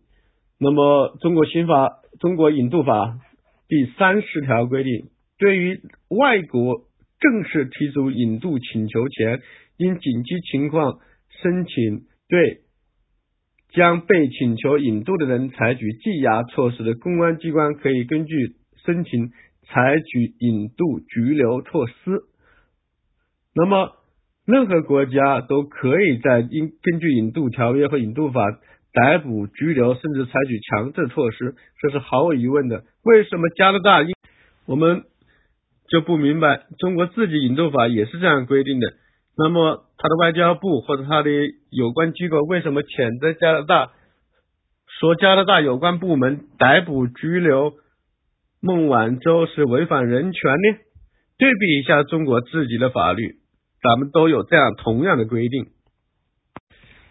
[0.60, 3.20] 那么，中国刑法、中国引渡法
[3.68, 6.84] 第三十条规定，对于外国
[7.20, 9.42] 正式提出引渡请求前，
[9.78, 11.00] 因紧急情况
[11.42, 12.62] 申请对。
[13.74, 19.32] 将被请求引渡的人采取羁押措施的公安机关，可以根据申请
[19.64, 21.94] 采取引渡拘留措施。
[23.56, 23.94] 那么，
[24.46, 28.42] 任何国家都可以在应根据引渡条约和引渡法
[28.94, 32.84] 逮捕、拘留，甚至采取强制措施，这是毫无疑问的。
[33.04, 34.14] 为什么加拿大应
[34.66, 35.04] 我们
[35.88, 36.64] 就不明白？
[36.80, 38.94] 中国自己引渡法也是这样规定的。
[39.38, 41.30] 那么，他的外交部或者他的
[41.70, 43.92] 有关机构为什么谴责加拿大，
[45.00, 47.74] 说加拿大有关部门逮捕拘留
[48.60, 50.78] 孟晚舟是违反人权呢？
[51.38, 53.36] 对比一下中国自己的法律，
[53.82, 55.68] 咱们都有这样同样的规定。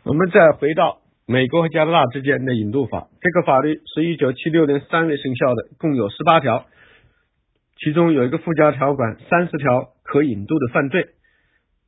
[0.05, 6.67] 我们再回到美国和加拿大之间的引渡法，这个法律是一九七六年三月生效的，共有十八条，
[7.77, 11.07] 其中有一个附加条款，三十条可引渡的犯罪。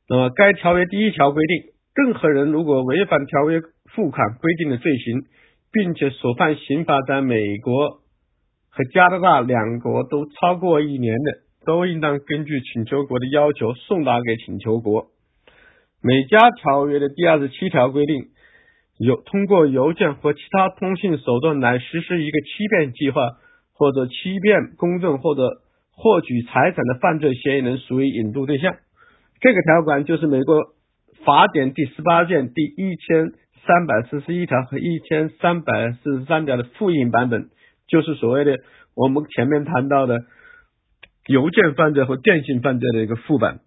[0.07, 3.61] 那么，该条约第一条规定，任何人如果违反条约
[3.95, 5.23] 付款规定的罪行，
[5.71, 8.01] 并且所犯刑罚在美国
[8.69, 11.31] 和加拿大两国都超过一年的，
[11.65, 15.07] 都应当根据请求国的要求送达给请求国。
[16.01, 18.25] 美加条约的第二十七条规定，
[18.99, 23.21] 有通过邮件或其他通信手段来实施一个欺骗计划，
[23.73, 28.75] 或者欺骗公众或者获取财产的犯罪嫌疑人属于引渡对象。
[29.39, 30.61] 这个条款就是美国
[31.25, 33.31] 法典第十八件第一千
[33.65, 37.49] 三百四十一条和一千三百四十三条的复印版本，
[37.87, 38.57] 就是所谓的
[38.93, 40.19] 我们前面谈到的
[41.27, 43.59] 邮件犯罪和电信犯罪的一个副本。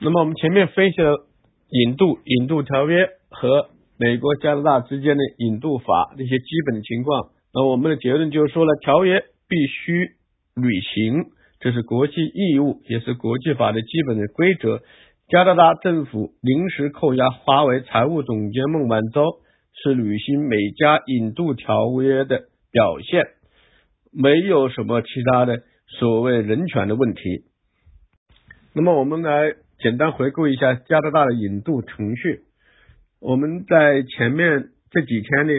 [0.00, 1.26] 那么我们前面分析了
[1.70, 7.30] 引渡、引渡条约和美国、加拿大之间的引渡法那些基本的情况。
[7.52, 10.10] 那我们的结论就是说了，条约必须
[10.54, 11.24] 履行，
[11.60, 14.80] 这是国际义务，也是国际法的基本的规则。
[15.28, 19.24] 加拿大政府临时扣押华为财务总监孟晚舟，
[19.82, 23.26] 是履行美加引渡条约的表现，
[24.12, 27.44] 没有什么其他的所谓人权的问题。
[28.74, 29.54] 那么我们来。
[29.80, 32.40] 简单回顾一下加拿大的引渡程序。
[33.20, 35.54] 我们在前面这几天的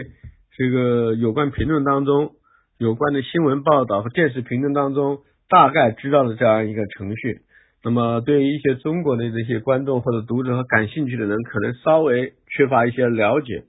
[0.58, 2.32] 这个有关评论当中，
[2.76, 7.40] 有关的新闻报道和电视评论当中，大概知道了这样一个程序。
[7.82, 13.64] 那么，对于一些中国的这些观众或者读者和感兴趣的人，可能稍微缺乏一些了解。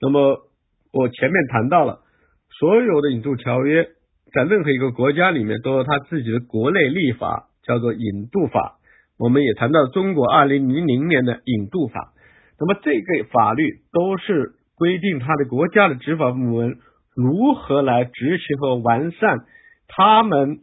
[0.00, 0.48] 那么，
[0.94, 2.00] 我前面谈到了，
[2.58, 3.86] 所有的引渡条约
[4.32, 8.78] 在任何一个国家里面都有它自己的国内立法，叫做引渡法。
[9.18, 12.12] 我们也谈到中国二零零零年的引渡法，
[12.58, 16.78] 那么这个法律都是规定他的国家的执法部门
[17.14, 19.40] 如何来执行和完善
[19.88, 20.60] 他们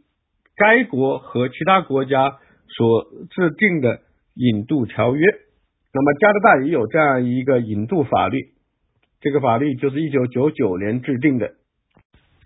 [0.55, 3.99] 该国和其他国家所制定的
[4.33, 5.25] 引渡条约。
[5.93, 8.53] 那么加拿大也有这样一个引渡法律，
[9.21, 11.47] 这个法律就是一九九九年制定的。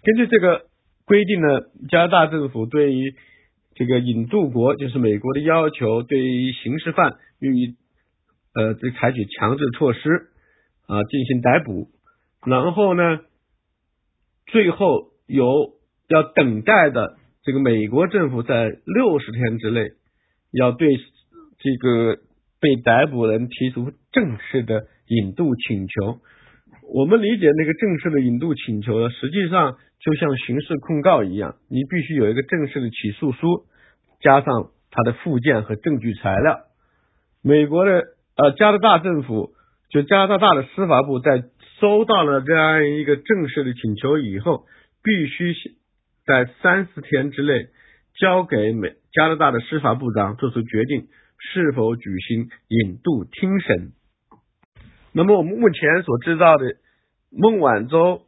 [0.03, 0.63] 根据这个
[1.11, 1.47] 规定呢，
[1.89, 3.13] 加拿大政府对于
[3.75, 7.75] 这个引渡国就是美国的要求，对于刑事犯予以
[8.53, 9.99] 呃，这采取强制措施
[10.87, 11.89] 啊，进行逮捕，
[12.45, 13.19] 然后呢，
[14.45, 15.73] 最后由
[16.07, 19.89] 要等待的这个美国政府在六十天之内，
[20.53, 20.87] 要对
[21.59, 22.21] 这个
[22.61, 26.21] 被逮捕人提出正式的引渡请求。
[26.93, 29.75] 我们理解那个正式的引渡请求呢，实际上。
[30.03, 33.65] 就像刑事控告一样，你必须有一个正式的起诉书，
[34.19, 36.61] 加上它的附件和证据材料。
[37.43, 38.03] 美国的
[38.35, 39.51] 呃加拿大政府，
[39.91, 41.43] 就加拿大的司法部，在
[41.79, 44.65] 收到了这样一个正式的请求以后，
[45.03, 45.53] 必须
[46.25, 47.67] 在三十天之内
[48.15, 53.91] 交给美加拿大的司法部长做出决定，是否举行引渡听审。
[55.13, 56.65] 那么我们目前所知道的
[57.29, 58.23] 孟晚舟。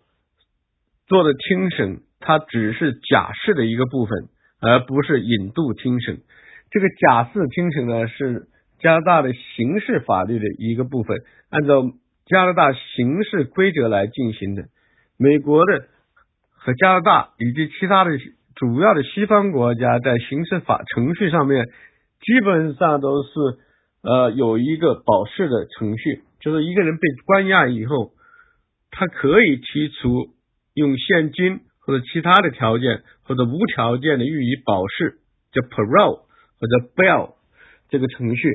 [1.07, 4.29] 做的听审，它只是假释的一个部分，
[4.61, 6.21] 而不是引渡听审。
[6.71, 8.47] 这个假释听审呢，是
[8.79, 11.17] 加拿大的刑事法律的一个部分，
[11.49, 11.83] 按照
[12.25, 14.63] 加拿大刑事规则来进行的。
[15.17, 15.87] 美国的
[16.51, 18.11] 和加拿大以及其他的
[18.55, 23.29] 主要的西方国家，在刑事法程序上面，基本上都是
[24.01, 28.13] 呃有一个保释的程序，就是一个人被关押以后，
[28.89, 30.32] 他可以提出。
[30.73, 35.19] 用现金或者其他的条件，或者无条件的予以保释，
[35.51, 36.25] 叫 parole
[36.59, 37.36] 或者 bail
[37.89, 38.49] 这个程序。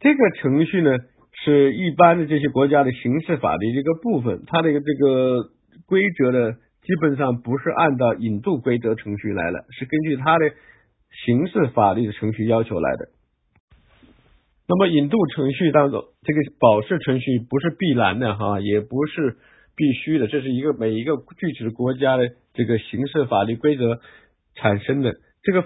[0.00, 0.98] 这个程序呢，
[1.44, 4.42] 是一般的这些国家的刑事法的一个部分。
[4.46, 5.50] 它的这个
[5.86, 10.50] 规则呢，基本上不是按照引渡规则程序来了，是根据它的
[11.24, 13.08] 刑事法律的程序要求来的。
[14.68, 19.38] 那么引渡程序当中，这个保释程序不是必然的哈，也不是。
[19.78, 24.00] 必须的，这是一个每一个具体的国家的这个刑事法律规则
[24.56, 25.14] 产生的。
[25.44, 25.62] 这个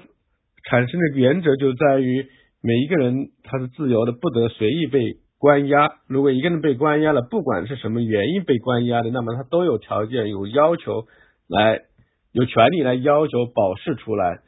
[0.68, 2.26] 产生的原则就在于
[2.62, 5.88] 每一个人他是自由的，不得随意被关押。
[6.08, 11.06] 如果一个人被关押了，不管是什么原因被关押的，那么他都有条件、有要求
[11.48, 11.80] 来
[12.32, 14.40] 有权利来要求保释出来。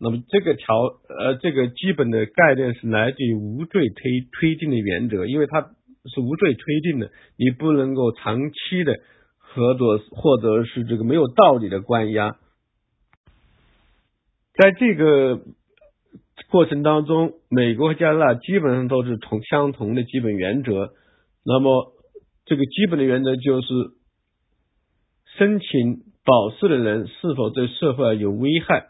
[0.00, 0.64] 那么这个条
[1.10, 5.72] 呃这个基本的概念是来自于无罪推推定的原则，因为他。
[6.04, 9.00] 是无罪推定的，你不能够长期的
[9.36, 12.36] 合作或者是这个没有道理的关押。
[14.54, 15.40] 在这个
[16.50, 20.92] 过程当中，美国和加拿大基本上都是同相同的基本原则。
[21.44, 21.92] 那么，
[22.44, 23.68] 这个基本的原则就是
[25.38, 28.88] 申请保释的人是否对社会有危害。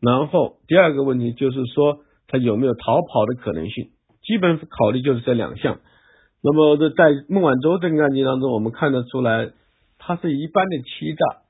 [0.00, 3.90] 然后，第二个问题就是说他有没有逃跑的可能性。
[4.22, 5.80] 基本考虑就是这两项。
[6.42, 9.50] 那么，在在孟晚舟这个案件当中，我们看得出来，
[9.98, 11.42] 他是一般的欺诈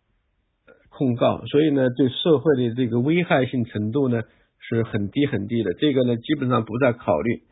[0.88, 4.22] 控告，所以呢，对社会的这个危害性程度呢
[4.58, 7.42] 是很低很低的，这个呢基本上不在考虑。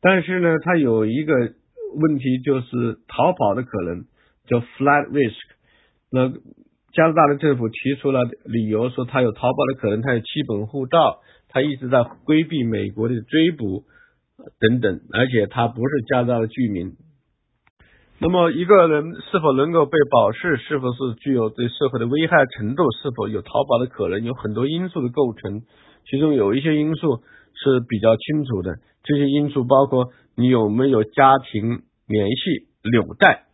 [0.00, 4.04] 但是呢，他有一个问题就是逃跑的可能，
[4.46, 5.36] 叫 flight risk。
[6.10, 6.30] 那
[6.92, 13.84] 加拿大的政府提出了理由，说他有逃跑的可能，他有基本护照，他一直在规避美国的追捕
[14.60, 16.92] 等等，而且他不是加拿大的居民。
[18.22, 25.62] 那么一个人是否能够被保释，是否是具有对社会的危害程度，是否有逃跑的可能，有很多因素的构成。
[26.04, 27.22] 其中有一些因素
[27.54, 33.44] 是比较清楚的，这些因素包括你有没有家庭联系纽带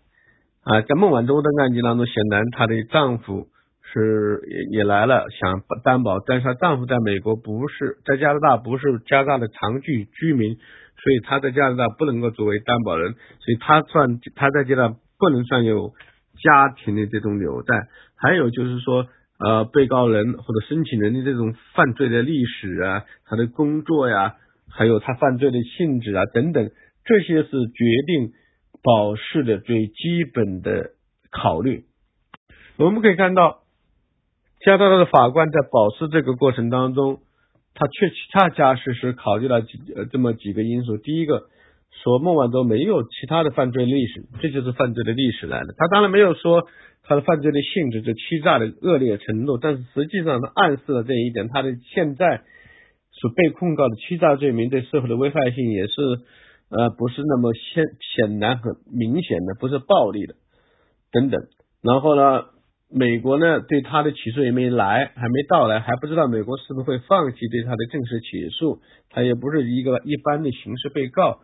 [0.62, 0.80] 啊。
[0.82, 3.46] 在孟晚舟的案件当中，显然她的丈夫
[3.92, 10.56] 是也也来了，想担保，但是她丈夫在美国不是在加拿大，不是加拿大的长居居民。
[10.98, 15.92] 所以她在加拿大不能够作为担保人，所以她算她在加拿大不能算有
[16.42, 17.88] 家庭的这种纽带。
[18.16, 19.06] 还有就是说，
[19.38, 24.36] 呃，被告人或者申请人的这种犯罪的历史啊，他的工作呀，
[24.68, 26.70] 还有他犯罪的性质啊等等，
[27.04, 28.32] 这些是决定
[28.82, 30.92] 保释的最基本的
[31.30, 31.84] 考虑。
[32.78, 33.60] 我们可以看到，
[34.66, 37.20] 加拿大的法官在保释这个过程当中。
[37.78, 40.96] 他确恰恰实实考虑了几呃这么几个因素。
[40.96, 41.42] 第一个
[42.02, 45.74] 说孟晚舟没有其他的犯罪历史，这就是犯罪的历史来了。
[45.76, 46.66] 他当然没有说
[47.02, 51.48] 他的犯罪的性质，这欺诈的恶劣程度，但是实际上他暗示了这一点。
[51.48, 52.40] 他的现在
[53.12, 55.92] 所被控告的欺诈罪名对社会的危害性也是
[56.70, 60.34] 呃不是那么显显然很明显的，不是暴力的
[61.12, 61.42] 等等。
[61.82, 62.55] 然后呢？
[62.88, 68.80] 美国呢，对他的起诉也没来，还没到来，还不知道美国是不是会放弃对他的正式起诉。
[69.10, 71.40] 他也不是一个一般的刑事被告，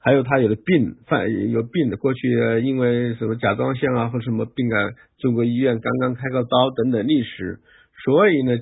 [0.00, 2.30] 还有他有的病，犯有病的，过去
[2.64, 7.60] 因为什么甲状腺啊或什么病啊，住过医院，刚刚开个刀等等历史，
[8.02, 8.56] 所以呢，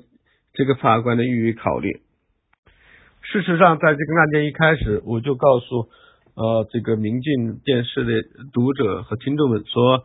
[0.55, 2.01] 这个法官呢予以考虑。
[3.23, 5.89] 事实上，在这个案件一开始，我就告诉
[6.35, 8.13] 呃这个明镜电视的
[8.53, 10.03] 读者和听众们说。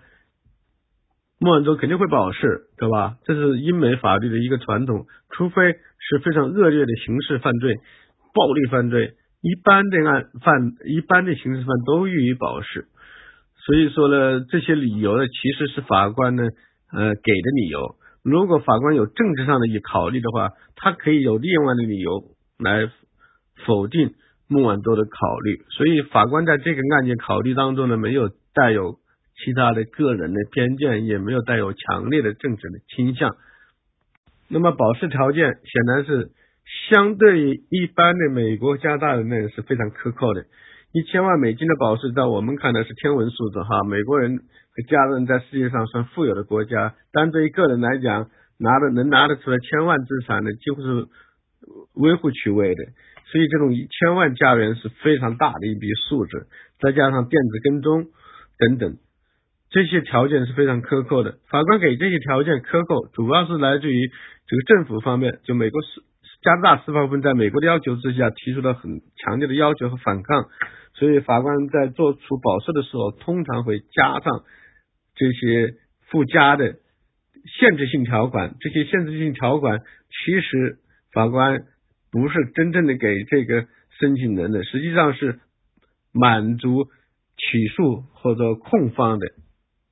[1.39, 3.17] 孟晚舟肯定会保释，对吧？
[3.23, 7.75] 这是英美法律的一个传统，除非是非常恶劣的刑事犯罪、
[8.33, 12.85] 暴力犯罪，一般的案犯、一般的刑事犯都予以保释。
[13.65, 16.41] 所以说呢，这些理由呢，其实是法官呢，
[16.91, 17.95] 呃，给的理由。
[18.23, 22.23] 如果法官有政治上的一考虑的话，他可以有另外的理由
[22.57, 22.89] 来
[23.63, 24.15] 否定
[24.47, 25.59] 孟晚舟的考虑。
[25.69, 28.95] 所以法官在这个案件考虑当中呢，没有带有。
[29.43, 33.35] 其他的个人的偏见也没有带有强烈的政治的倾向。
[34.49, 36.31] 那么保释条件显然是
[36.89, 40.45] 相对于一般的美国加拿大人呢是非常苛刻的。
[40.93, 43.83] 一千万美金的保释在我们看来是天文数字哈。
[43.83, 51.05] 美国人和加人在世界上算富有的国家，但对于个人来讲，拿的能拿得出来千万资产的几乎是
[51.93, 52.83] 微乎其微的。
[53.31, 56.47] 所以这种一千万加元是非常大的一笔数字，
[56.79, 58.05] 再加上电子跟踪
[58.57, 58.97] 等等。
[59.70, 64.11] 这些条件是非常苛刻的，法官给这些条件苛刻，主要是来自于
[64.47, 66.03] 这个政府方面，就美国司
[66.41, 70.45] 加拿大司法部门在美国的要求之下提出了很强烈的要求和反抗，
[70.93, 74.43] 所以法官在做出保释的时候，通常会加上
[75.15, 75.74] 这些
[76.09, 76.76] 附加的
[77.59, 78.55] 限制性条款。
[78.61, 80.78] 这些限制性条款其实
[81.11, 81.63] 法官
[82.09, 83.68] 不是真正的给这个
[83.99, 85.39] 申请人的，实际上是
[86.13, 89.28] 满足起诉或者控方的。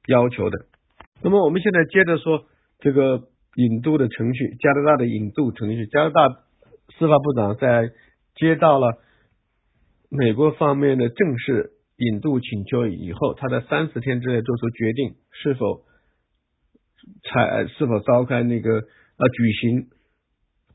[0.07, 0.57] 要求的。
[1.23, 2.45] 那么我们现在接着说
[2.79, 5.85] 这个引渡的程序，加拿大的引渡程序。
[5.87, 6.29] 加拿大
[6.97, 7.89] 司法部长在
[8.35, 8.99] 接到了
[10.09, 15.83] 美国方面的正式引渡请求以后，他在三十天之内做出决定，是否
[17.23, 19.87] 采是否召开那个呃举行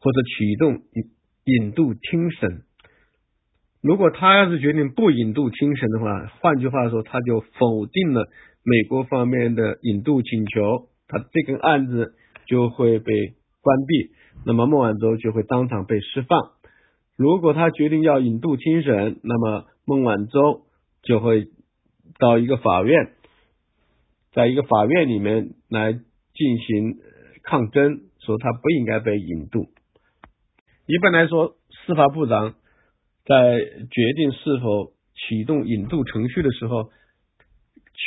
[0.00, 1.10] 或者启动引
[1.44, 2.62] 引渡听审。
[3.82, 8.28] 如果他要是决定不引渡听审的话，换句话说，他就否定了。
[8.62, 12.12] 美国方面的引渡请求，他这个案子
[12.46, 14.10] 就会被关闭，
[14.44, 16.52] 那么孟晚舟就会当场被释放。
[17.16, 20.66] 如果他决定要引渡听审，那么孟晚舟
[21.02, 21.48] 就会
[22.18, 23.12] 到一个法院，
[24.32, 26.98] 在一个法院里面来进行
[27.42, 29.68] 抗争，说他不应该被引渡。
[30.84, 31.56] 一般来说，
[31.86, 32.54] 司法部长
[33.24, 33.58] 在
[33.90, 36.90] 决定是否启动引渡程序的时候。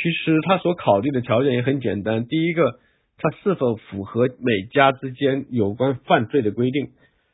[0.02, 2.80] 其实他所考虑的条件也很简单，第一个，
[3.16, 6.90] 他是否符合美加之间有关犯罪的规定，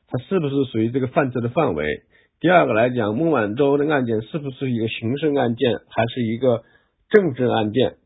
[0.09, 2.03] 他是不是属于这个犯罪的范围？
[2.39, 6.63] 第二个来讲，孟晚舟的案件是不是一个刑事案件，还是一个
[7.09, 7.97] 政治案件？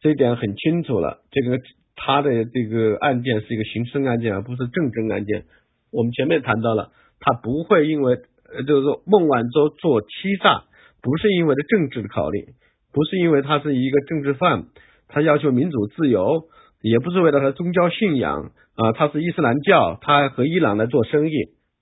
[0.00, 1.58] 这一点很清楚了，这个
[1.96, 5.44] 他的这个案件是一个刑事案件，而不是政治案件。
[5.90, 8.14] 我们前面谈到了，他不会因为，
[8.54, 10.64] 呃，就是说孟晚舟做欺诈。
[11.02, 12.46] 不是因为的政治的考虑，
[12.94, 14.66] 不是因为他是一个政治犯，
[15.08, 16.44] 他要求民主自由，
[16.80, 21.32] 也不是为了他宗教信仰啊，他是伊斯兰教，他和伊朗来做生意，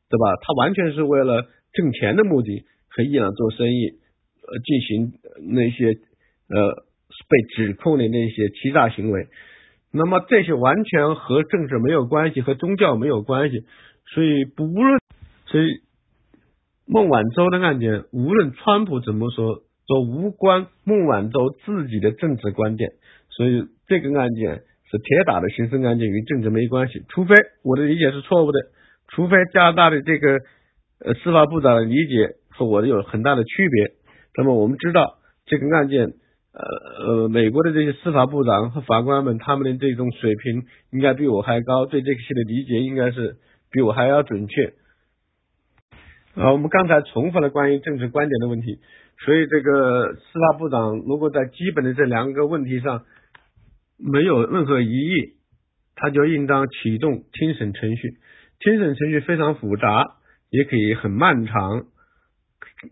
[0.09, 0.37] 对吧？
[0.41, 3.91] 他完全是为了挣钱的目的和伊朗做生意，
[4.41, 5.13] 呃，进行
[5.53, 5.89] 那些
[6.49, 6.85] 呃
[7.29, 9.29] 被指控的那些欺诈行为。
[9.93, 13.67] 那么这些完全和政治没有关系，和宗教没有关系，
[14.15, 14.99] 所以不论
[15.45, 15.67] 所以
[16.87, 22.91] 孟晚舟的案件，无论川普怎么说，都无关孟晚舟自己的政治观点，
[23.31, 27.05] 所以这个案件是铁打的刑事案件，与政治没关系。
[27.09, 28.59] 除非我的理解是错误的，
[29.09, 30.39] 除非加拿大的这个
[31.05, 33.93] 呃司法部长的理解和我的有很大的区别。
[34.37, 36.15] 那么我们知道这个案件。
[36.55, 43.37] 呃呃，美国的这些司法部长和法官们，他们的这种水平应该比我还高，对这个事的理解应该是
[43.71, 44.75] 比我还要准确。
[46.35, 48.81] 啊，我们刚才重复了关于政治观点的问题，
[49.25, 53.05] 所以这个司法部长如果在基本的这两个问题上
[53.97, 55.35] 没有任何异议，
[55.95, 58.19] 他就应当启动听审程序。
[58.59, 60.17] 听审程序非常复杂，
[60.51, 61.85] 也可以很漫长，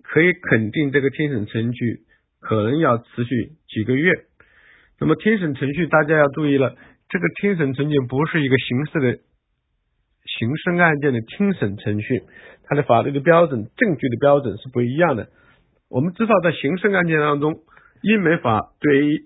[0.02, 2.00] 可以肯定这个听审程序。
[2.40, 4.12] 可能要持续几个月。
[4.98, 6.74] 那么听审程序大家要注意了，
[7.08, 9.18] 这个听审程序不是一个刑事的
[10.24, 12.22] 刑事案件的听审程序，
[12.64, 15.28] 它的法律的标准、证据的标准是不一样的。
[15.90, 17.60] 我们知道，在刑事案件当中，
[18.02, 19.24] 英美法对于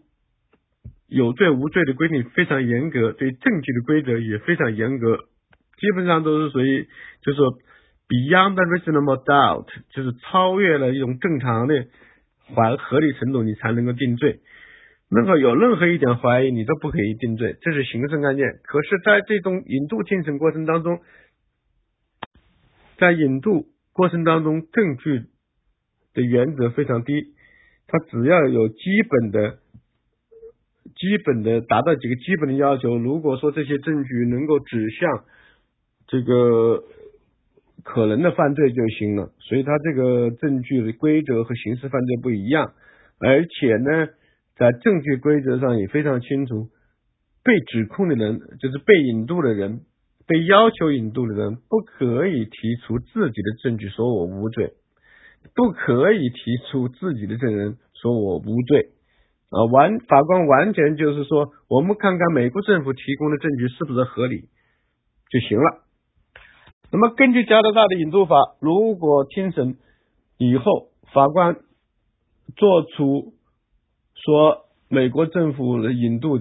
[1.07, 5.19] 有罪无罪的规定非常严格，对证据的规则也非常严格，
[5.79, 6.89] 基本上都是属于
[7.23, 7.41] 就是
[8.09, 11.87] beyond reasonable doubt，就是超越了一种正常的。
[12.47, 14.41] 还合理程度，你才能够定罪。
[15.09, 17.57] 任何有任何一点怀疑，你都不可以定罪。
[17.63, 18.47] 这是刑事案件。
[18.65, 21.01] 可是，在这种引渡听审过程当中，
[22.99, 25.23] 在引渡过程当中，证据
[26.15, 27.13] 的原则非常低。
[27.87, 29.59] 他只要有基本的、
[30.97, 32.97] 基本的达到几个基本的要求。
[32.97, 35.25] 如果说这些证据能够指向
[36.07, 36.85] 这个。
[37.83, 42.73] 可能的犯罪就行了，所以他这个证据的规则和刑事犯罪不一样，
[43.19, 44.09] 而且呢，
[44.57, 46.71] 在证据规则上也非常清楚，
[47.45, 49.81] 被指控的人就是被引渡的人，
[50.27, 54.73] 被要求引渡的人不可以提出自己的证据说我无罪，
[55.55, 56.39] 不可以提
[56.71, 58.93] 出自己的证人说我无罪
[59.51, 64.49] 啊，完法官完全就是说，我们看看美国政府提供的证据是不是合理
[65.31, 65.85] 就行了。
[66.91, 69.77] 那么，根据加拿大的引渡法，如果庭审
[70.39, 71.57] 以后法官
[72.57, 73.35] 做出
[74.15, 76.39] 说美国政府的引渡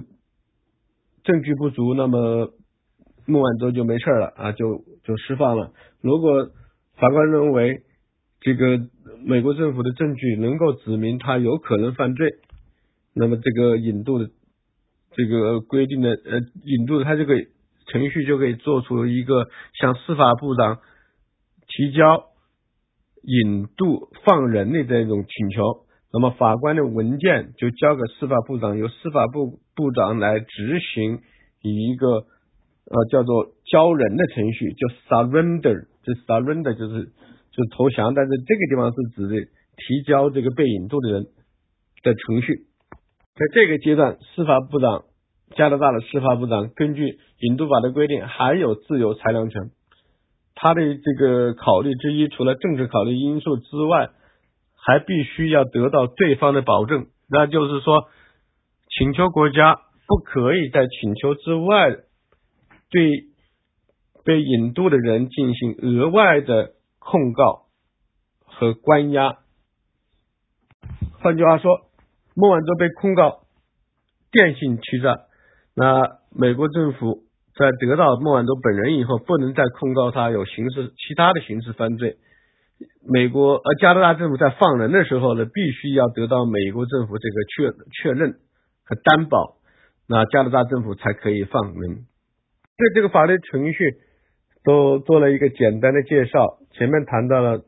[1.22, 2.52] 证据不足，那么
[3.26, 5.72] 孟晚舟就没事了啊，就就释放了。
[6.00, 6.50] 如果
[6.96, 7.82] 法官认为
[8.40, 8.78] 这个
[9.24, 12.34] 美国政府的证据能够指明他有可能犯罪，
[13.14, 14.30] 那么这个引渡的
[15.12, 17.34] 这个规定的呃引渡他这个。
[17.86, 19.46] 程序就可以做出一个
[19.78, 20.78] 向司法部长
[21.66, 22.24] 提交
[23.22, 31.20] 引渡放人的这种请求，那么法官的文件就交给司法部长，由司法部部长来执行
[31.60, 37.12] 以一个呃叫做交人的程序，叫 surrender，这 surrender 就是
[37.54, 41.24] 是投降，但是这个地方是指的提交这个被引渡的人
[42.02, 42.66] 的程序，
[43.34, 45.04] 在这个阶段，司法部长。
[45.56, 49.70] 加拿大的司法部长根据引渡法的规定，还有自由裁量权。
[50.56, 54.10] 他的这个考虑之一，除了政治考虑因素之外，
[54.74, 57.06] 还必须要得到对方的保证。
[57.28, 58.08] 那就是说，
[58.88, 59.76] 请求国家
[60.08, 61.98] 不可以在请求之外，
[62.90, 63.26] 对
[64.24, 66.72] 被引渡的人进行额外的
[67.04, 67.66] 控告
[68.46, 69.38] 和关押。
[71.20, 71.90] 换句话说，
[72.34, 73.46] 孟晚舟被控告
[74.32, 75.20] 电信欺诈。
[75.76, 77.24] 那美国政府
[77.54, 82.16] 在得到孟晚舟本人以后，不能再控告他有刑事其他的刑事犯罪。
[83.06, 88.32] 美国呃加拿大政府在放人的时候呢，必须要得到美国政府这个确确认
[88.84, 89.56] 和担保，
[90.08, 92.06] 那加拿大政府才可以放人。
[92.76, 93.78] 对这个法律程序
[94.64, 96.58] 都做了一个简单的介绍。
[96.72, 97.62] 前面谈到了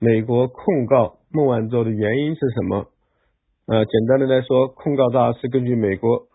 [0.00, 2.86] 美国控告孟晚舟的原因是什么？
[3.66, 6.26] 呃，简单的来说，控告他是根据美国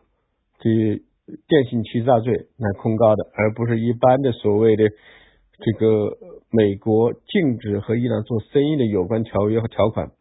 [0.60, 1.02] 的。
[1.48, 6.18] 电信欺诈罪来控告的，而不是一般的所谓的这个
[6.52, 10.12] 美国禁止和伊朗做生意的有关条约和条款。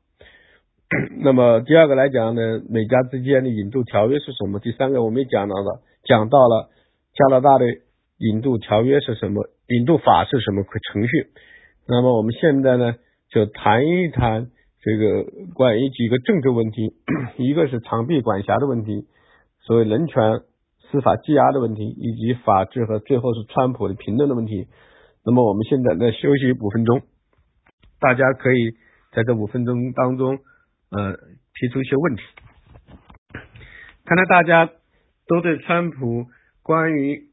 [1.24, 4.60] 那么第二个来讲呢，美加之间的引渡条约是什么？
[4.60, 6.70] 第三个我们也讲到了，讲到了
[7.14, 7.66] 加拿大的
[8.22, 9.48] 引渡条约是什么？
[9.68, 11.26] 引渡法是什么程序？
[11.88, 12.94] 那么我们现在呢，
[13.28, 14.46] 就谈一谈
[14.80, 16.94] 这个关于几个政治问题，
[17.38, 19.08] 一个是长臂管辖的问题，
[19.60, 20.40] 所谓人权、
[20.90, 24.68] 司法羁押的问题，以及法治和最后是川普的评论的问题。
[25.24, 27.02] 那么我们现在再休息五分钟，
[27.98, 28.72] 大家可以
[29.12, 30.38] 在这五分钟当中，
[30.90, 31.14] 呃，
[31.54, 32.22] 提出一些问题。
[34.04, 34.70] 看来大家
[35.26, 36.26] 都对川普
[36.62, 37.31] 关于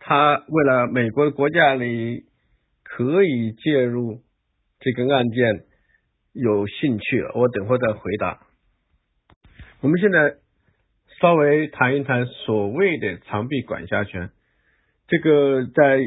[0.00, 2.24] 他为了美国的国家利益
[2.82, 4.22] 可以介入
[4.80, 5.64] 这个案件
[6.32, 8.40] 有兴趣，我等会再回答。
[9.80, 10.36] 我们现在
[11.20, 14.30] 稍微谈一谈所谓的长臂管辖权。
[15.06, 16.00] 这个在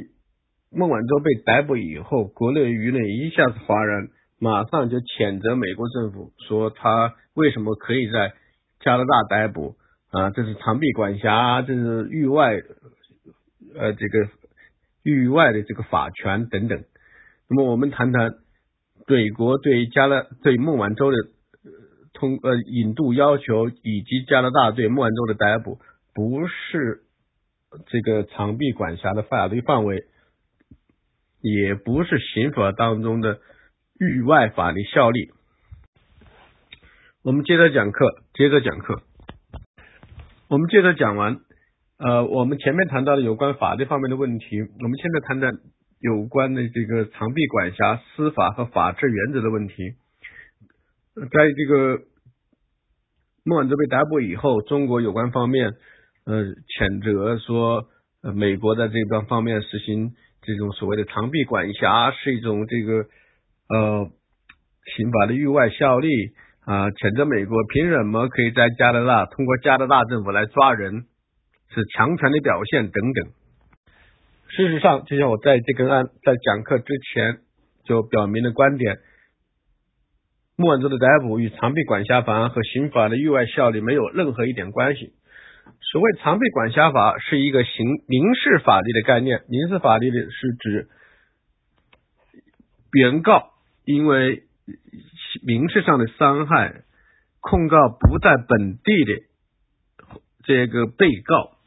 [0.72, 4.08] 孟晚舟被逮捕以后，国内舆论一下子哗然，
[4.40, 8.34] 马上就谴责美国政府，说他为什么可以在
[8.80, 9.76] 加拿大逮捕
[10.10, 10.32] 啊？
[10.32, 12.62] 这是长臂管辖，这是域外
[13.76, 14.30] 呃这个
[15.04, 16.84] 域外的这个法权等等。
[17.50, 18.36] 那么我们谈谈
[19.08, 21.18] 美国对加拿对孟晚舟的
[22.14, 25.80] 通呃引渡要求，以及加拿大对孟晚舟的逮捕，
[26.14, 27.04] 不是
[27.88, 30.06] 这个长臂管辖的法律范围。
[31.46, 33.42] 也不是刑法当中的
[34.00, 35.30] 域外法律效力。
[37.22, 39.02] 我们接着讲课，接着讲课。
[40.48, 41.42] 我们接着讲完，
[41.98, 45.54] 呃，我们前面谈到的有关法律方面的问题，我们现在谈谈
[46.00, 49.76] 有关的这个长臂管辖、司法和法治原则的问题。
[51.16, 52.02] 在这个
[53.44, 55.74] 孟晚舟被逮捕以后，中国有关方面
[56.26, 57.86] 呃谴责说，
[58.22, 60.12] 呃，美国在这段方面实行。
[60.46, 63.06] 这种所谓的长臂管辖是一种这个
[63.70, 64.12] 呃
[64.94, 66.10] 刑法的域外效力
[66.66, 71.06] 啊，谴责美国凭什么可以在加拿大通过加拿大政府来抓人，
[71.74, 73.34] 是强权的表现等等。
[74.50, 77.40] 事实上，就像我在这个案在讲课之前
[77.86, 79.00] 就表明的观点，
[80.56, 85.14] 莫晚舟的逮捕与长臂管辖法和刑法的域外效力没有任何一点关系。
[85.92, 90.88] 所谓长臂管辖法是一个刑民事法律的概念，民事法律的是指
[92.92, 93.50] 原告
[93.86, 94.44] 因为
[95.46, 96.84] 民事上的伤害
[97.40, 99.24] 控告不在本地的
[100.44, 101.58] 这个被告，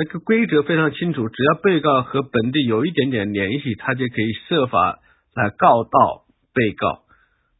[0.00, 4.98] 那个规则非常清楚，只要被告和本地有一点点联系，他就可以设法
[5.34, 6.24] 来告到
[6.54, 7.02] 被告。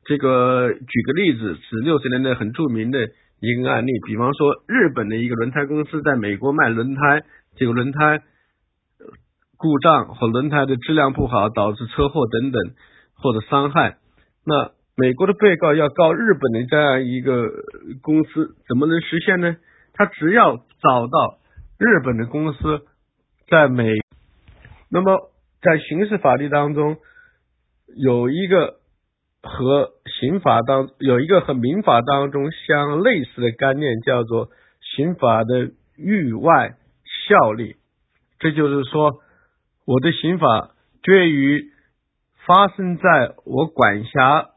[0.06, 2.98] 这个举个例子，是六十年代很著名的。
[3.42, 7.22] 一个案例，比方说日本的一个轮胎公司在美国卖轮胎，
[7.56, 8.20] 这个轮胎
[9.56, 12.60] 故障和轮胎的质量不好导致车祸等等
[13.14, 13.96] 或者伤害，
[14.44, 17.48] 那美国的被告要告日本的这样一个
[18.02, 19.56] 公司，怎么能实现呢？
[19.94, 21.39] 他只要找到
[21.80, 22.84] 日本的公司
[23.48, 23.88] 在美，
[24.90, 26.98] 那么在刑事法律当中
[27.96, 28.78] 有一个。
[29.42, 34.50] 和刑法当有一个和民法当中相类似的概念，叫做
[34.82, 36.74] 刑法的域外
[37.26, 37.76] 效力。
[38.38, 39.22] 这就是说，
[39.86, 41.72] 我的刑法对于
[42.44, 44.50] 发生在我管辖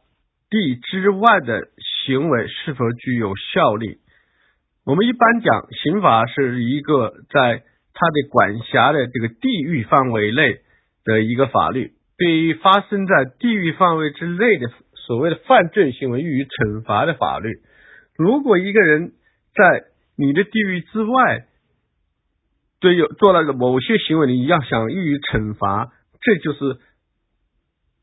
[0.50, 1.70] 地之外的
[2.06, 4.00] 行为是否具有效力。
[4.86, 7.64] 我们一般讲，刑法是一个在
[7.94, 10.60] 它的管辖的这个地域范围内
[11.06, 11.94] 的一个法律。
[12.18, 17.54] 对于发生在地域范围之内的所谓的犯罪行为予以惩罚的法律，
[18.18, 19.14] 如果一个人
[19.56, 19.86] 在
[20.18, 21.46] 你的地域之外，
[22.82, 26.78] 对有做了某些行为，你要想予以惩罚，这就是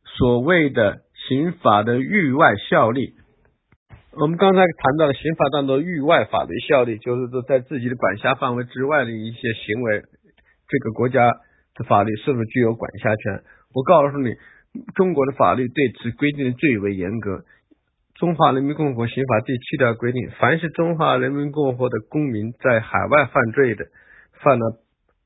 [0.05, 3.16] 所谓的刑法的域外效力。
[4.13, 10.03] 我们刚才谈到了刑法当中域外法律效力，就是说在自己的管辖范围之外的一些行为，
[10.67, 11.31] 这个国家
[11.77, 13.45] 的法律是否具有管辖权？
[13.73, 14.35] 我告诉你，
[14.97, 17.45] 中国的法律对此规定的最为严格。
[18.17, 23.85] 中华人民共和国刑法第七条规定，凡是中华人民共和国的公民在海外犯罪的，
[24.43, 24.83] 犯了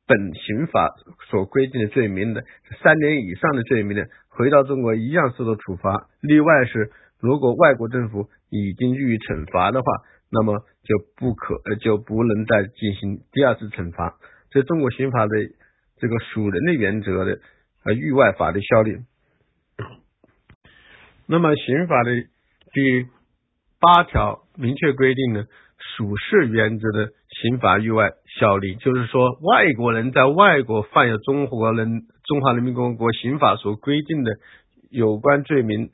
[0.07, 0.91] 本刑法
[1.30, 2.45] 所规定的罪名的，
[2.82, 6.07] 三年以上的罪名的，回到中国一样受到处罚。
[6.20, 8.28] 例外是，如果外国政府
[8.59, 9.86] 已经予以惩罚的话，
[10.30, 14.16] 那么就不可就不能再进行第二次惩罚。
[14.50, 15.32] 这中国刑法的
[15.98, 17.40] 这个属人的原则的。
[17.86, 18.96] 和域外法律效力。
[21.26, 23.07] 那么刑法的第
[23.78, 25.44] 八条明确规定呢，
[25.98, 27.11] 属事原则的
[27.42, 34.32] 刑法域外效力，就是说外国人在外国犯有中国人中华人民共和国刑法所规定的
[34.90, 35.90] 有关罪名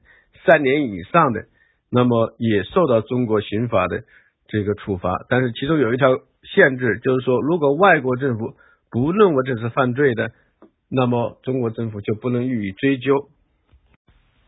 [0.47, 1.47] 三年以上的，
[1.91, 4.05] 那么也受到中国刑法的
[4.49, 5.25] 这个处罚。
[5.29, 8.55] 但是其中有一条限制，就是说如果外国政府
[8.91, 10.31] 不认为这是犯罪的。
[10.93, 13.29] 那么中国政府就不能予以追究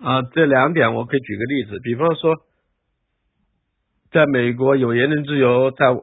[0.01, 0.23] 啊！
[0.23, 2.35] 这两点我可以举个例子，比方说，
[4.11, 5.95] 在美国有言论自由，在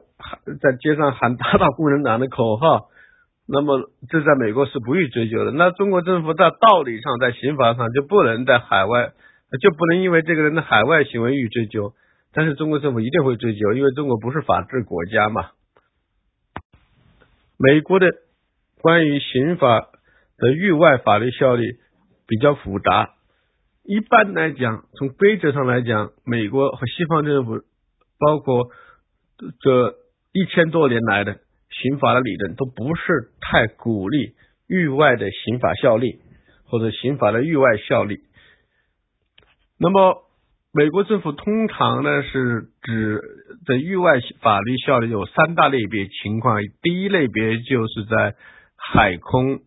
[0.62, 2.88] 在街上喊打倒共产党的口号，
[3.46, 5.50] 那么这在美国是不予追究的。
[5.50, 9.12] 那中国政府在道理上，在刑法上就不能在海外，
[9.58, 11.92] 就不能因为这个人的海外行为予以追究。
[12.32, 15.50] 但是中国政府一定会追究，因为中国不是法治国家嘛。
[17.58, 18.06] 美国的
[18.80, 19.88] 关于刑法
[20.38, 21.72] 的域外法律效力
[22.28, 23.14] 比较复杂。
[23.82, 27.62] 一般来讲，从规则上来讲，美国和西方政府，
[28.18, 28.70] 包括
[29.60, 29.96] 这
[30.32, 31.40] 一千多年来的
[31.70, 34.34] 刑法的理论，都不是太鼓励
[34.68, 36.20] 域外的刑法效力
[36.64, 38.20] 或者刑法的域外效力。
[39.82, 40.24] 那么，
[40.74, 43.18] 美国政府通常呢是指
[43.64, 48.34] 的域外法律效力有三大类别情况，第一类别就是在
[48.76, 49.60] 海空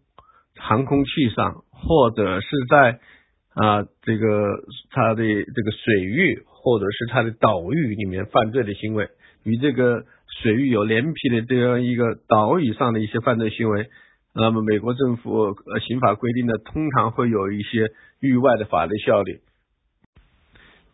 [0.55, 2.99] 航空器上，或者是在
[3.55, 9.09] 啊这个它的这个水域或者是它的岛屿里面犯罪的行为，
[9.43, 10.05] 与这个
[10.43, 13.87] 水域有连皮的这样一个岛屿上的一些犯罪行为，
[14.35, 17.89] 那么美国政府呃刑法规定的通常会有一些
[18.19, 19.39] 域外的法律效力。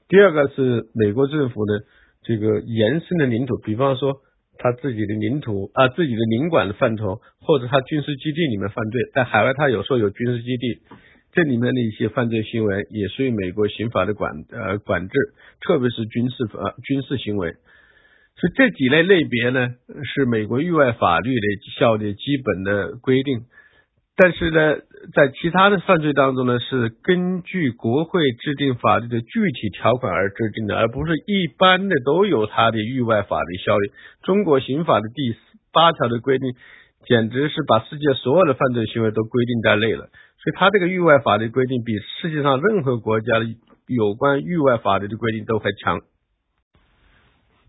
[0.09, 1.83] 第二个是美国政府的
[2.23, 4.17] 这个延伸的领土，比方说
[4.57, 10.79] 他自己的领土啊，自己的领管的范畴，或者他军事基地里面犯罪，在海外他有时候有军事基地，
[11.31, 15.13] 这里面的一些犯罪行为也属于美国刑法的管呃管制，
[15.61, 17.51] 特别是军事呃军事行为，
[18.35, 19.69] 所以这几类类别呢，
[20.15, 21.47] 是美国域外法律的
[21.77, 23.41] 效力基本的规定。
[24.21, 24.75] 但是呢，
[25.15, 33.91] 在其他的犯罪当中呢，是根据国会制定法律的具体条款而制定的，而不是一般的都有它的域外法律效力。
[34.23, 35.33] 中国刑法的第
[35.71, 36.51] 八条的规定，
[37.07, 40.09] 简直是把世界所有的犯罪行为都规定在内了。
[40.43, 43.45] 所以，它这个域外法律规定比世界上任何国家的
[43.87, 46.01] 有关域外法律的规定都还强。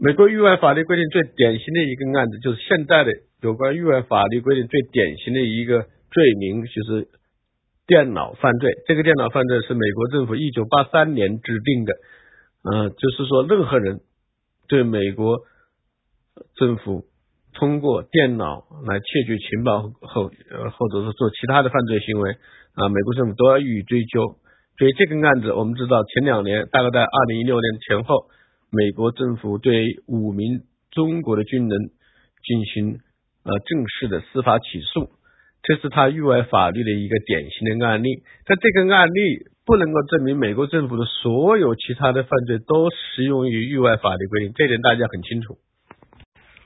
[0.01, 5.87] 美国域外法律规定最典型的一个案子，就是现在的有关域外法律规定最典型的一个。
[6.11, 7.09] 罪名就是
[7.87, 11.93] 电脑犯罪，这个电脑犯罪是美国政府一九八三年制定的，
[12.63, 14.01] 呃，就是说任何人
[14.69, 15.39] 对美国
[16.57, 17.05] 政府
[17.53, 22.31] 通过电脑来窃取情报后，呃，或者是做其他的犯罪行为
[22.75, 24.37] 啊，美国政府都要予以追究。
[24.79, 28.31] 所以这个案子，我们知道前两年，大概在二零一六年前后，
[28.71, 31.79] 美国政府对五名中国的军人
[32.43, 32.99] 进行
[33.43, 35.11] 呃正式的司法起诉。
[35.63, 45.59] 这是他域外法律的一个典型的案例，但这个案例不能够证明美国政府的所有其他的犯罪都适用于域外法律规定，这点大家很清楚。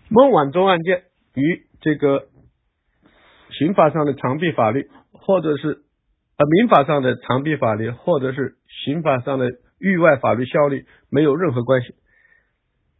[0.08, 1.02] 孟晚舟案件
[1.34, 2.28] 与这个
[3.50, 5.66] 刑法上的长臂法律，或者是
[6.38, 11.94] 呃民法上的长臂法律，或者是刑法上的域外法律效力没有任何关系。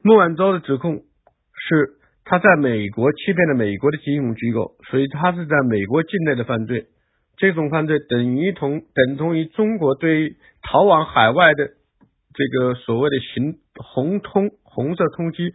[0.03, 2.01] 孟晚舟的指控是。
[2.27, 6.87] 他在美国欺骗了美国的金融机构，所以他是在美国境内的犯罪。
[7.37, 11.67] 这种犯罪等于同等同于中国对逃往海外的
[12.33, 15.53] 这个所谓的行红通红色通缉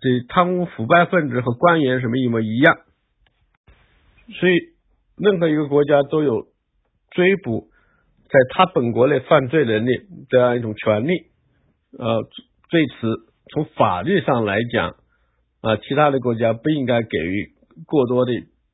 [0.00, 2.76] 这贪污腐败分子和官员什么一模一样。
[4.38, 4.54] 所以
[5.16, 6.48] 任何一个国家都有
[7.12, 7.70] 追捕
[8.24, 9.92] 在他本国内犯罪能力
[10.28, 11.12] 这样一种权利。
[11.98, 12.28] 呃，
[12.68, 13.16] 对此
[13.52, 14.96] 从法律上来讲。
[15.66, 17.50] 啊，其他的国家不应该给予
[17.86, 18.30] 过多的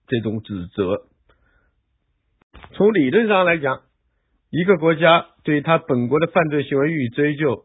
[0.08, 1.06] 这种指责。
[2.72, 3.80] 从理论上来讲，
[4.50, 7.64] 一个国家对他本国的犯罪行为予以追究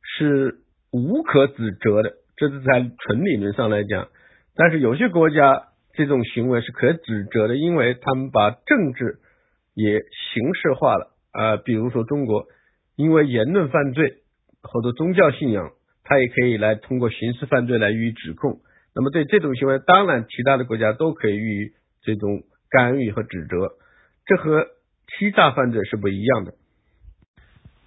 [0.00, 4.08] 是无可指责的，这是在纯理论上来讲。
[4.54, 9.18] 但是有些国家这种行为是可指责的，因为他们把政治
[9.74, 10.00] 也
[10.32, 12.46] 形式化了啊，比如说中国，
[12.94, 14.22] 因为言论犯罪
[14.62, 15.72] 或者宗教信仰。
[16.08, 18.60] 他也可以来通过刑事犯罪来予以指控。
[18.94, 21.70] 那么对这种行为，当然其他的国家都可以予以
[22.02, 23.72] 这种干预和指责。
[24.24, 24.64] 这和
[25.18, 26.54] 欺诈犯罪是不一样的。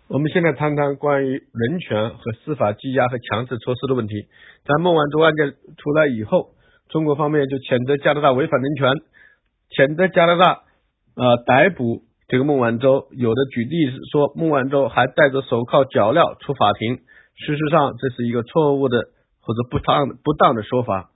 [0.10, 4.28] 我们现在谈谈关于人权和司法羁押和强制措施的问题。
[4.66, 6.52] 在孟晚舟案件出来以后，
[6.90, 8.90] 中国方面就谴责加拿大违反人权，
[9.70, 10.64] 谴责加拿大
[11.16, 13.08] 呃逮捕这个孟晚舟。
[13.12, 17.00] 有的举例是说，孟晚舟还戴着手铐脚镣出法庭。
[17.40, 18.98] 事实上，这是一个错误的
[19.40, 21.10] 或者不当不当的说法，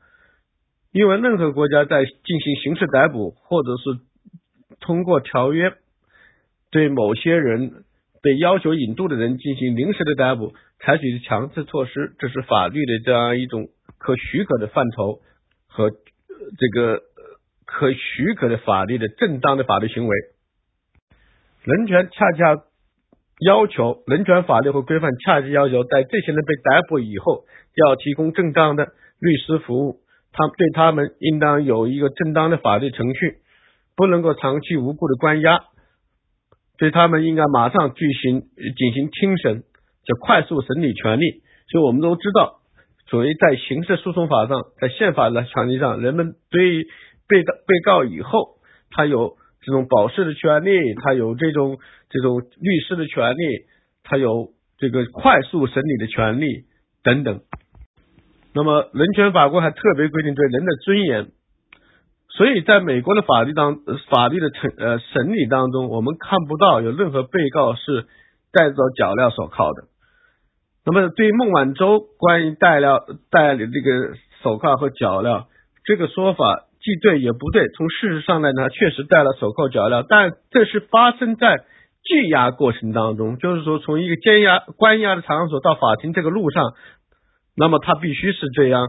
[0.92, 4.00] 因为任何国家在进行刑事逮捕，或者是
[4.80, 5.74] 通过条约
[6.72, 7.84] 对某些人
[8.22, 13.68] 被要求引渡的人进行临时的逮捕，采取强制措施，这是法律的这样一种
[13.98, 15.20] 可许可的范畴
[15.68, 17.02] 和这个
[17.66, 20.18] 可许可的法律的正当的法律行为。
[21.64, 22.64] 人权恰恰
[23.40, 28.86] 要求人权法律和规范恰恰要求，在这些人被逮捕以后，要提供正当的
[29.20, 33.38] 律师服务，他对他们应当有一个正当的法律程序，
[33.98, 35.60] 不能够长期无故的关押，
[36.78, 38.42] 对他们应该马上进行
[38.78, 39.64] 进行听审，
[40.06, 41.42] 叫快速审理权利。
[41.70, 42.60] 所以我们都知道，
[43.10, 46.86] 所谓在刑事诉讼法上，在宪法的权利上，人们对于
[47.28, 48.58] 被告被告以后，
[48.92, 49.38] 他有。
[49.66, 51.78] 这种保释的权利，他有这种
[52.14, 53.66] 这种律师的权利，
[54.04, 56.46] 他有这个快速审理的权利
[57.04, 57.42] 等等。
[58.54, 61.32] 那么人权法官还特别规定对人的尊严，
[62.30, 63.80] 所以在美国的法律当
[64.12, 68.06] 法律的审呃审理当中，我们看不到有任何被告是
[68.52, 69.88] 带着脚镣手铐的。
[70.86, 75.46] 那么对孟晚舟关于戴了戴这个手铐和脚镣
[75.84, 76.68] 这个说法。
[76.84, 81.64] 既对也不对，从事实上来呢，确实戴了手铐脚镣，但这是发生在
[82.04, 86.74] 羁押过程当中，就是说从一个监押关押的场所到法庭这个路上，
[87.56, 88.88] 那么他必须是这样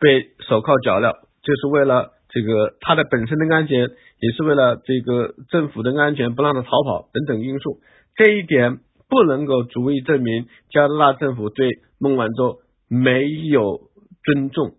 [0.00, 3.80] 被手铐脚镣，就是为了这个他的本身的安全，
[4.20, 7.80] 也是为了这个政府的安全，不让他逃跑等等因素，
[8.16, 8.78] 这一点
[9.08, 13.80] 不能够足以证明加拿大政府对孟晚舟没有
[14.24, 14.72] 尊重。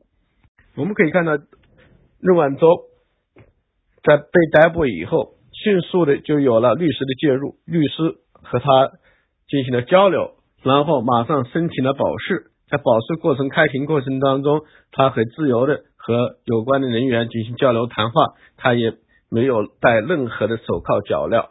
[0.75, 1.37] 我们可以看到。
[2.19, 2.67] 孟晚舟
[4.03, 8.91] 在被逮捕以后，迅速的就有了律师的介入，律师和他
[9.47, 10.31] 进行了交流，
[10.63, 12.51] 然后马上申请了保释。
[12.69, 18.93] 在保释过程、开庭过程当中，他很自由的和有关的人员进行交流谈话，他也
[19.29, 21.49] 没有戴任何的手铐脚镣，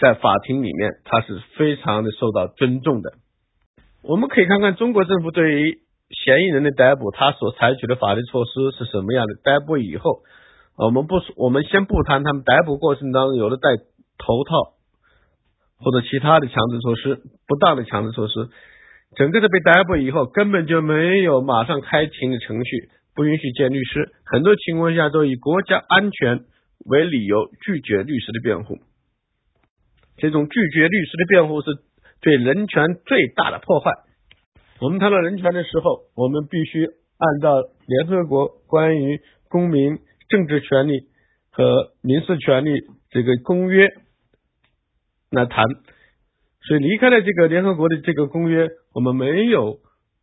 [0.00, 3.12] 在法庭里面，他是非常的受到尊重的。
[4.02, 5.80] 我们可以看看中国政府对于。
[6.10, 9.34] 嫌疑人的逮捕，他所采取的法律措施是什么样的？
[9.44, 10.22] 逮捕以后，
[10.78, 13.68] 我们不，我们先不谈他们逮捕过程当中有的戴
[14.16, 14.78] 头套
[15.78, 18.48] 或者其他的强制措施，不当的强制措施，
[19.16, 26.44] 整个的被逮捕以后，根本就没有马上开庭的程序，不允许见律师，很多情况下都以国家安全
[26.86, 28.78] 为理由拒绝律师的辩护，
[30.16, 31.66] 这种拒绝律师的辩护是
[32.20, 33.90] 对人权最大的破坏。
[34.80, 39.98] 我们谈到人权的时候，我们必须按照联合国关于公民
[40.28, 41.08] 政治权利
[41.50, 43.88] 和民事权利这个公约
[45.30, 45.64] 来谈。
[46.62, 49.78] 所以离开了这个联合国的这个公约，我们没有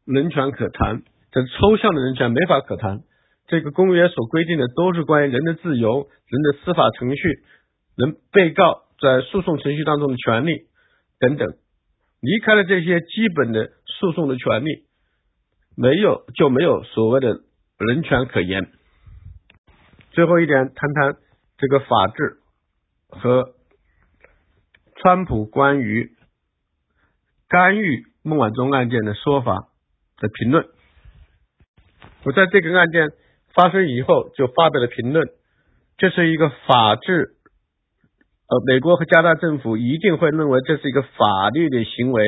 [0.05, 1.01] 人权可谈，
[1.31, 3.01] 这抽象的人权没法可谈。
[3.47, 7.21] 这个公约所规定的都是关于人的自由、人的司法程序、
[7.95, 10.65] 人被告在诉讼程序当中的权利
[11.19, 11.47] 等等。
[12.21, 14.85] 离开了这些基本的诉讼的权利，
[15.77, 17.41] 没有就没有所谓的
[17.77, 18.67] 人权可言。
[20.15, 21.17] 最后一点，谈谈
[21.57, 22.37] 这个法治
[23.09, 23.49] 和
[24.95, 26.09] 川普关于
[27.49, 29.67] 干预孟晚舟案件的说法
[30.17, 30.65] 的评论。
[32.23, 33.11] 我在这个案件
[33.53, 35.27] 发生以后就发表了评论，
[35.97, 37.35] 这是一个法治。
[38.47, 42.23] 呃，美国和加拿大政府一定会认为这是一个法律的行为，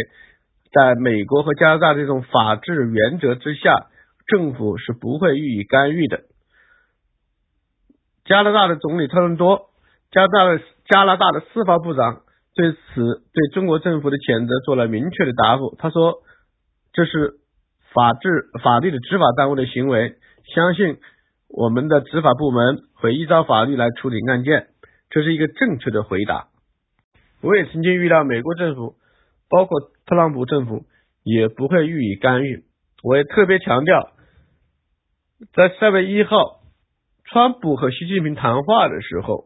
[0.73, 3.87] 在美国和加拿大这种法治原则之下，
[4.27, 6.23] 政府是不会予以干预的。
[8.27, 9.69] 加拿大的总理特伦多，
[10.11, 12.21] 加拿大的加拿大的司法部长
[12.53, 12.77] 对此
[13.33, 16.15] 对中国政府的谴责做了明确的答复，他说
[16.91, 17.35] 这是
[17.93, 20.15] 法治法律的执法单位的行为，
[20.53, 20.97] 相信
[21.47, 24.67] 我们的执法部门会依照法律来处理案件。
[25.09, 26.47] 这是一个正确的回答。
[27.41, 28.95] 我也曾经遇到美国政府，
[29.49, 30.85] 包括特朗普政府，
[31.23, 32.65] 也不会予以干预。
[33.03, 34.09] 我也特别强调，
[35.53, 36.59] 在三月一号，
[37.31, 39.45] 川普和习近平谈话的时候，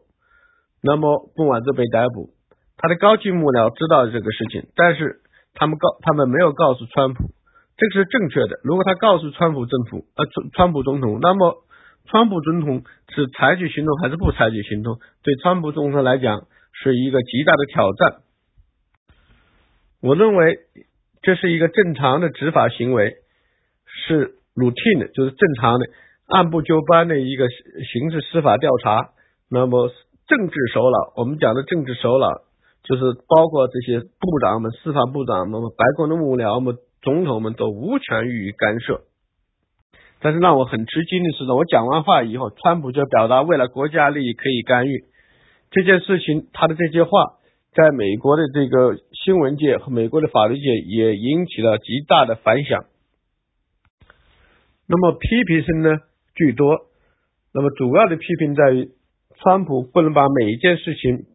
[0.82, 2.30] 那么孟晚舟被逮捕，
[2.76, 5.20] 他的高级幕僚知道这个事情，但是
[5.54, 7.30] 他们告他们没有告诉川普，
[7.76, 8.60] 这个是正确的。
[8.64, 11.64] 如果他告诉川普政府，呃，川川普总统，那么。
[12.04, 12.82] 川普总统
[13.14, 14.98] 是采取行动还是不采取行动？
[15.22, 18.22] 对川普总统来讲是一个极大的挑战。
[20.00, 20.58] 我认为
[21.22, 23.14] 这是一个正常的执法行为，
[23.86, 25.86] 是 routine，的就是正常的
[26.26, 29.10] 按部就班的一个刑事司法调查。
[29.50, 29.88] 那么
[30.26, 32.42] 政治首脑，我们讲的政治首脑，
[32.84, 39.02] 就是包括这些部长们、司法部长们、白宫的幕僚们、总统们都无权予以干涉。
[40.20, 45.04] 但是让我很吃惊的是呢，我讲完话以后，川普就表达为了国家利益可以干预
[45.70, 47.10] 这件事情，他的这些话
[47.74, 52.84] 在美国的这个新闻界和美国的法律界也引起了极大的反响。
[54.86, 55.90] 那么批评声呢
[56.34, 56.86] 居多，
[57.52, 58.90] 那么主要的批评在于，
[59.36, 61.26] 川普不能把每一件事情，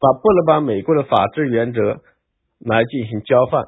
[0.00, 2.00] 把不能把美国的法治原则
[2.58, 3.64] 来进行交换，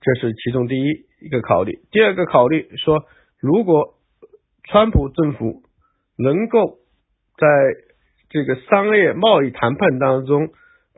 [0.00, 0.86] 这是其中第一
[1.20, 1.80] 一个考虑。
[1.90, 3.04] 第二个考虑说，
[3.40, 3.94] 如果
[4.64, 5.62] 川普政府
[6.16, 6.78] 能够
[7.36, 7.46] 在
[8.30, 10.48] 这个商业贸易谈判当中，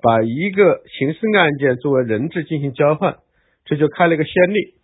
[0.03, 3.17] 把一个刑事案件作为人质进行交换，
[3.65, 4.75] 这就开了一个先例，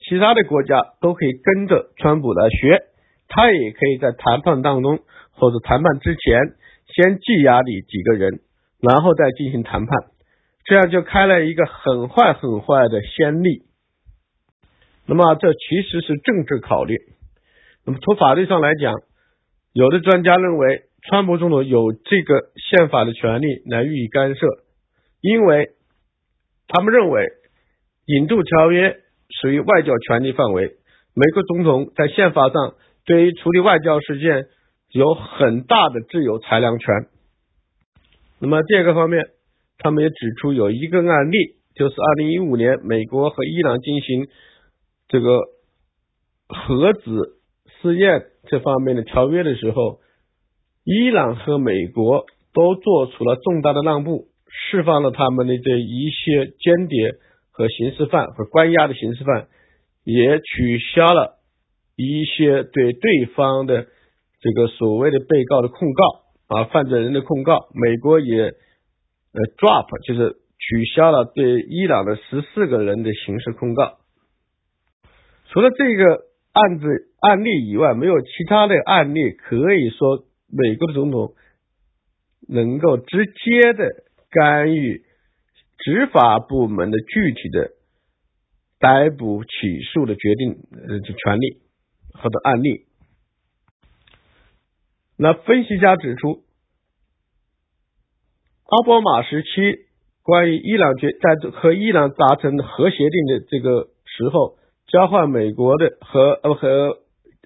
[0.00, 2.82] 其他的国家都可以跟着川普来学，
[3.34, 5.00] 他也可以在谈判当中
[5.32, 6.38] 或者谈判之前
[6.86, 8.38] 先羁押你几个人，
[8.80, 9.98] 然后再进行谈判，
[10.64, 13.64] 这样就开了一个很坏很坏的先例。
[15.06, 16.94] 那么这其实是政治考虑。
[17.84, 18.94] 那么从法律上来讲，
[19.72, 24.46] 有的专家认为川普总统有这个宪法的权利来予以干涉。
[25.20, 25.70] 因为
[26.68, 27.26] 他们认为
[28.06, 28.96] 引渡条约
[29.40, 30.76] 属于外交权利范围，
[31.14, 32.74] 美国总统在宪法上
[33.04, 34.46] 对于处理外交事件
[34.90, 36.88] 有很大的自由裁量权。
[38.40, 39.24] 那么第二个方面，
[39.78, 44.28] 他们也指出有一个案例，就是二零一五年美国和伊朗进行
[45.08, 45.40] 这个
[46.48, 47.38] 核子
[47.80, 50.00] 试验这方面的条约的时候，
[50.84, 54.28] 伊朗和美国都做出了重大的让步。
[54.70, 57.14] 释放了他们的这一些间谍
[57.50, 59.48] 和刑事犯和关押的刑事犯，
[60.04, 61.33] 也取消了
[61.96, 63.86] 一些对对方的
[64.40, 67.68] 这个所谓的被告的控告啊，犯罪人的控告。
[67.74, 73.98] 美国也呃 drop 就是取消了对伊朗的十四个人的刑事控告。
[75.50, 76.86] 除了这个案子
[77.20, 81.34] 案例以外，没有其他的案例可以说美国的总统
[82.48, 84.04] 能够直接的。
[84.36, 85.04] 干预
[85.78, 87.70] 执法部门的具体的
[88.80, 89.50] 逮捕、起
[89.92, 91.58] 诉的决定呃权利
[92.14, 92.86] 或者案例。
[95.16, 96.42] 那分析家指出，
[98.64, 99.48] 奥巴马时期
[100.22, 104.56] 关于伊朗决在和伊朗达成核协定的这个时候，
[104.86, 106.98] 交换美国的和呃和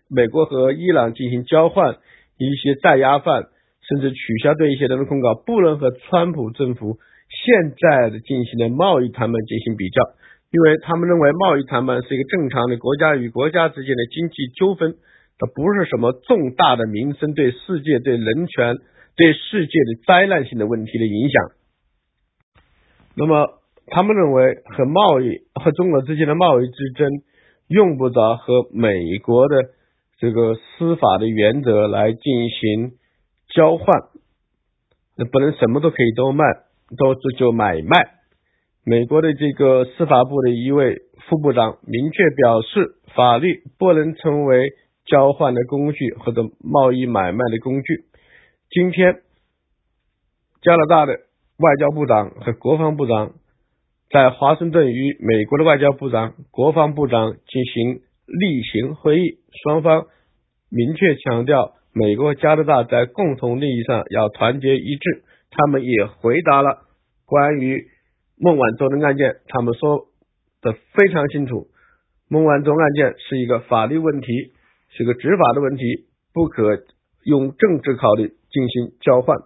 [0.09, 1.99] 美国和伊朗进行交换
[2.39, 3.49] 一些在押犯。
[3.89, 6.99] 甚至取消对一些人的控告，不能和川普政府
[7.31, 10.03] 现在的进行的贸易谈判进行比较，
[10.51, 14.97] 因为他们认为贸易谈判是一个正常的国家与国家之间的经济纠纷，
[15.39, 18.77] 它不是什么重大的民生对世界、对人权、
[19.17, 21.43] 对世界的灾难性的问题的影响。
[23.15, 27.09] 那么，他们认为和贸易和中国之间的贸易之争，
[27.69, 29.57] 用不着和美国的
[30.19, 32.93] 这个司法的原则来进行。
[33.55, 33.87] 交换，
[35.17, 36.45] 那不能什么都可以都卖，
[36.99, 38.18] 都是就买卖。
[38.89, 44.73] 美国的这个司法部的一位副部长明确表示，法律不能成为
[45.05, 48.05] 交换的工具或者贸易买卖的工具。
[48.71, 49.21] 今天，
[50.63, 51.13] 加拿大的
[51.59, 53.35] 外交部长和国防部长
[54.09, 60.07] 在华盛顿与美国的外交部长、国防部长进行例行会议，双方
[60.71, 61.75] 明确强调。
[61.93, 65.25] 美国加拿大在共同利益上要团结一致。
[65.51, 66.87] 他们也回答了
[67.27, 67.85] 关于
[68.41, 70.07] 孟晚舟的案件，他们说
[70.63, 71.69] 的非常清楚。
[72.29, 74.27] 孟晚舟案件是一个法律问题，
[74.91, 76.83] 是个执法的问题，不可
[77.25, 79.39] 用政治考虑进行交换。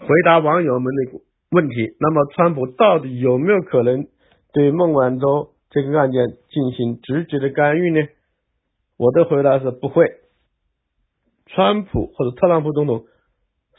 [0.00, 1.20] 回答网友们的
[1.50, 4.06] 问题，那么川普到底有没有可能
[4.52, 8.06] 对孟晚舟这个案件进行直接的干预呢？
[8.96, 10.04] 我的回答是不会。
[11.46, 13.04] 川普或者特朗普总统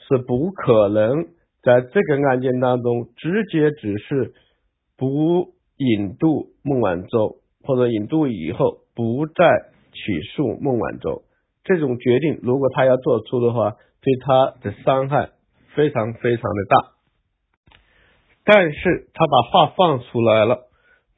[0.08, 1.28] 是不可能
[1.64, 4.34] 在这个案件当中直接指示
[4.98, 11.24] 不引渡孟晚舟，或者引渡以后不再起诉孟晚舟。
[11.64, 15.30] 这种决定如果他要做出的话，对他的伤害
[15.74, 17.74] 非常非常的大。
[18.44, 20.68] 但是他把话放出来了，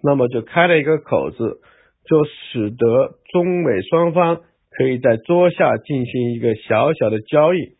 [0.04, 1.60] 那么就开了一个口子，
[2.08, 4.42] 就使得中美双方。
[4.78, 7.75] 可以在桌下进行一个小小的交易，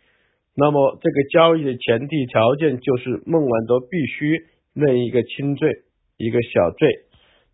[0.56, 4.40] 那么这个交易的前提条件就是孟晚舟必须
[4.74, 5.70] 认一个轻罪，
[6.18, 6.90] 一个小罪，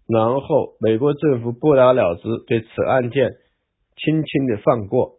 [0.07, 3.31] 然后美国政府不了了之，对此案件
[3.97, 5.17] 轻轻的放过。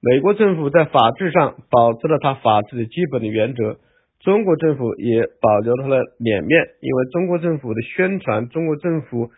[0.00, 3.78] 美国政府在法治上保持了他法治的基本的原则，
[4.20, 9.30] 中国政府也保留了脸面，因为中国政府的宣传，中国政府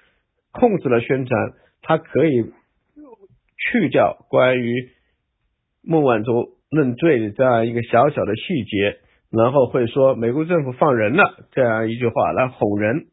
[0.53, 1.53] 控制了宣传，
[1.83, 2.53] 它可以。
[3.69, 4.91] 去掉关于
[5.83, 8.99] 孟晚舟认罪的这样一个小小的细节，
[9.33, 13.07] 然后会说美国政府放人了这样一句话来哄人。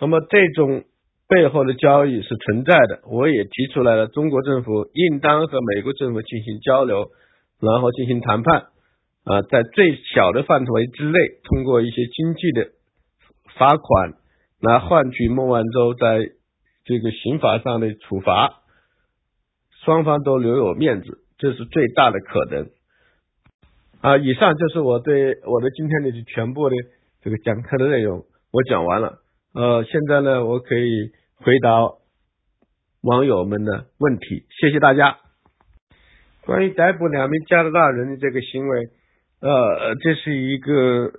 [0.00, 0.84] 那么这种
[1.28, 7.06] 背后的交易是存在的，我也提出来了，中国政府应当和美国政府进行交流，
[7.60, 8.68] 然后进行谈判
[9.24, 12.68] 啊，在最小的范围之内，通过一些经济的
[13.58, 14.14] 罚款
[14.60, 16.20] 来换取孟晚舟在
[16.84, 18.62] 这个刑法上的处罚，
[19.84, 22.70] 双方都留有面子，这是最大的可能。
[24.00, 26.76] 啊，以上就是我对我的今天的全部的
[27.22, 29.18] 这个讲课的内容，我讲完了。
[29.54, 31.80] 呃，现在呢，我可以回答
[33.02, 35.18] 网友们的问题，谢谢大家。
[36.44, 38.88] 关于逮捕两名加拿大人的这个行为，
[39.40, 41.10] 呃，这是一个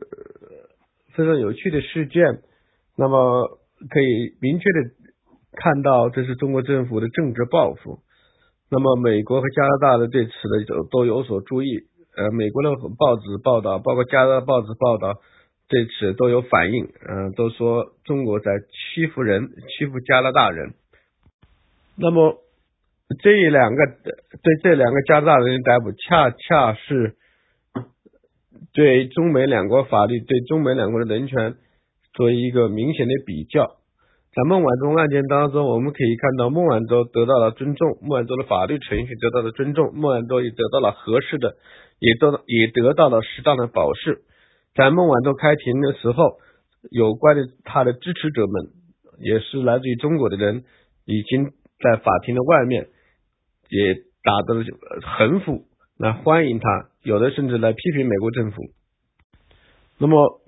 [1.15, 2.23] 非常有趣的事件。
[2.97, 3.59] 那么
[3.89, 4.89] 可以明确的
[5.53, 7.99] 看到，这是中国政府的政治报复。
[8.71, 11.87] 那么美国和加拿大的对此呢都都有所注意。
[12.15, 15.21] 呃，美国的报纸报道，包括加拿大报纸报道，
[15.69, 19.47] 对此都有反应，嗯，都说中国在欺负人，
[19.77, 20.73] 欺负加拿大人。
[21.95, 22.35] 那么
[23.21, 27.15] 这两个对这两个加拿大人的逮捕，恰恰是
[28.73, 31.55] 对中美两国法律、对中美两国的人权
[32.13, 33.78] 做一个明显的比较。
[34.39, 41.57] 在孟晚舟案件当中，我们可以看到孟晚舟得到了尊重，孟晚舟的法律程序得到了尊重，孟晚舟也得到了合适的，
[41.99, 44.21] 也得也得到了适当的保释。
[44.75, 46.37] 在孟晚舟开庭的时候，
[46.89, 48.69] 有关的他的支持者们，
[49.19, 50.63] 也是来自于中国的人，
[51.03, 51.51] 已经
[51.83, 52.87] 在法庭的外面
[53.67, 54.63] 也打的
[55.01, 55.65] 横幅
[55.97, 58.61] 来欢迎他，有的甚至来批评美国政府。
[59.97, 60.39] 那么。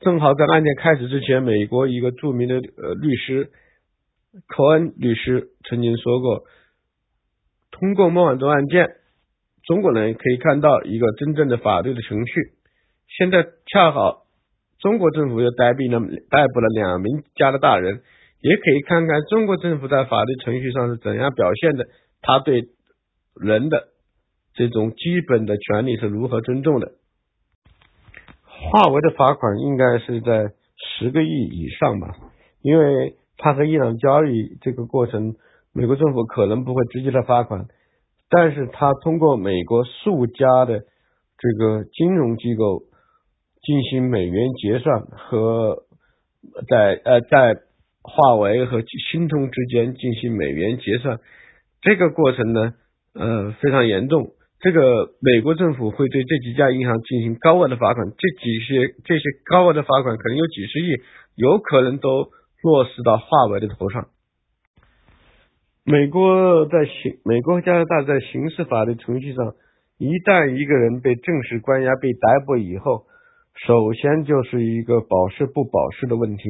[0.00, 3.50] 正好在案件开始之前，美国一个著名的呃律师
[4.46, 6.44] 科恩律师曾经说过，
[7.72, 8.88] 通过孟晚舟案件，
[9.64, 12.32] 中国人可以看到一个真正的法律的程序。
[13.08, 14.26] 现在恰好
[14.78, 15.98] 中国政府又逮捕了
[16.30, 18.00] 逮捕了两名加拿大人，
[18.40, 21.86] 也可以看看中国政府在法律程序上是怎样表现的，
[22.22, 22.68] 他对
[23.34, 23.88] 人的
[24.54, 26.92] 这种基本的权利是如何尊重的。
[28.60, 32.16] 华为的罚款应该是在十个亿以上吧，
[32.60, 35.36] 因为他和伊朗交易这个过程，
[35.72, 37.66] 美国政府可能不会直接的罚款，
[38.28, 40.80] 但是他通过美国数家的
[41.38, 42.82] 这个金融机构
[43.62, 45.84] 进行美元结算和
[46.68, 47.60] 在呃在
[48.02, 48.82] 华为和
[49.12, 51.20] 新通之间进行美元结算，
[51.80, 52.74] 这个过程呢
[53.14, 54.32] 呃非常严重。
[54.60, 60.96] 这个美国政府会对这几家银行进行高额的罚款，这几些这些高额的罚款可能有几十亿，
[61.36, 62.30] 有可能都
[62.62, 64.08] 落实到华为的头上。
[65.84, 69.54] 美国在刑，美国和加拿大在刑事法律程序上，
[69.96, 73.04] 一旦一个人被正式关押、被逮捕以后，
[73.64, 76.42] 首先就是一个保释不保释的问题，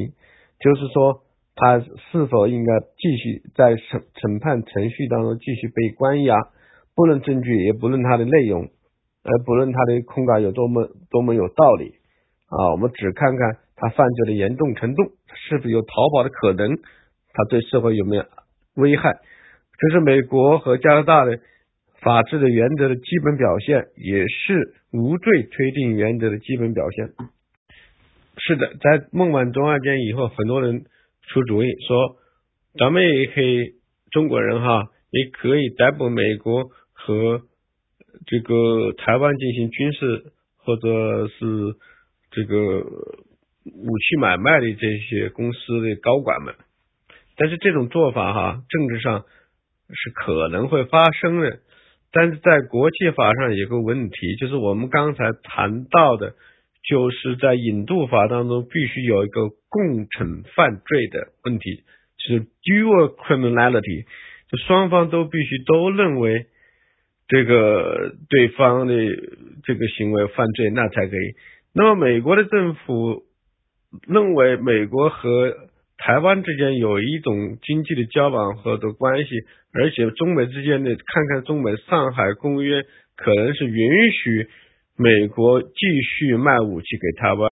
[0.59, 1.21] 就是说
[1.55, 6.35] 他是否应该继续在审审判程序当中继续被关押。
[6.99, 8.63] 不论证据，也不论它的内容，
[9.23, 11.95] 呃，不论他的控告有多么多么有道理
[12.49, 15.13] 啊，我们只看看他犯罪的严重程度，
[15.47, 16.75] 是否有逃跑的可能，
[17.33, 18.25] 他对社会有没有
[18.75, 19.21] 危害，
[19.79, 21.39] 这是美国和加拿大的
[22.01, 27.11] 法治的原则的基本表现，也是无罪推定原则的基本表现。
[28.39, 30.83] 是的，在孟晚舟案件以后，很多人
[31.29, 32.17] 出主意说，
[32.77, 33.75] 咱们也可以
[34.11, 36.65] 中国人哈，也可以逮捕美国。
[36.99, 37.43] 和
[38.27, 41.77] 这个台湾进行军事或者是
[42.33, 42.81] 这个
[43.65, 46.55] 武器买卖的这些公司的高管们，
[47.37, 49.25] 但是这种做法哈，政治上
[49.89, 51.61] 是可能会发生的，
[52.13, 56.35] 但是在国际法上有个问题，就是我们刚才谈到的，
[56.83, 61.85] 就是在引渡法当中必须有一个共惩犯罪的问题，
[62.19, 64.05] 就是 dual criminality，
[64.51, 66.47] 就双方都必须都认为。
[67.29, 68.95] 这个对方的
[69.63, 71.35] 这个行为犯罪，那才可以。
[71.75, 73.25] 那么美国的政府
[74.07, 75.55] 认为美国和
[75.99, 79.31] 台湾之间有一种经济的交往和的关系，
[79.75, 82.83] 而且中美之间的看看中美上海公约
[83.15, 84.49] 可能是允许
[84.97, 85.69] 美国继
[86.03, 87.51] 续卖武器给台湾。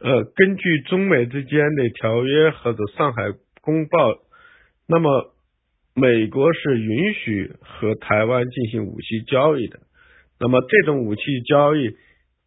[0.00, 4.14] 呃，根据中美之间的条约或者上海公报，
[4.86, 5.32] 那么。
[5.98, 9.78] 美国是允许和台湾进行武器交易的，
[10.38, 11.96] 那么这种武器交易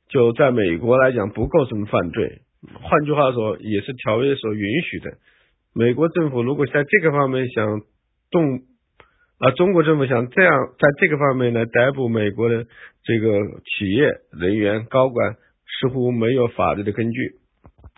[0.08, 2.42] 就在美国来讲不构成犯罪，
[2.80, 5.18] 换句话说也是条约所允许的。
[5.74, 7.82] 美国政府如果在这个方面想
[8.30, 8.60] 动，
[9.40, 12.68] 啊，中国政府想这样在这个方面来逮捕美国的
[13.04, 15.38] 这个企业人员高管，
[15.80, 17.40] 似乎没有法律的根据。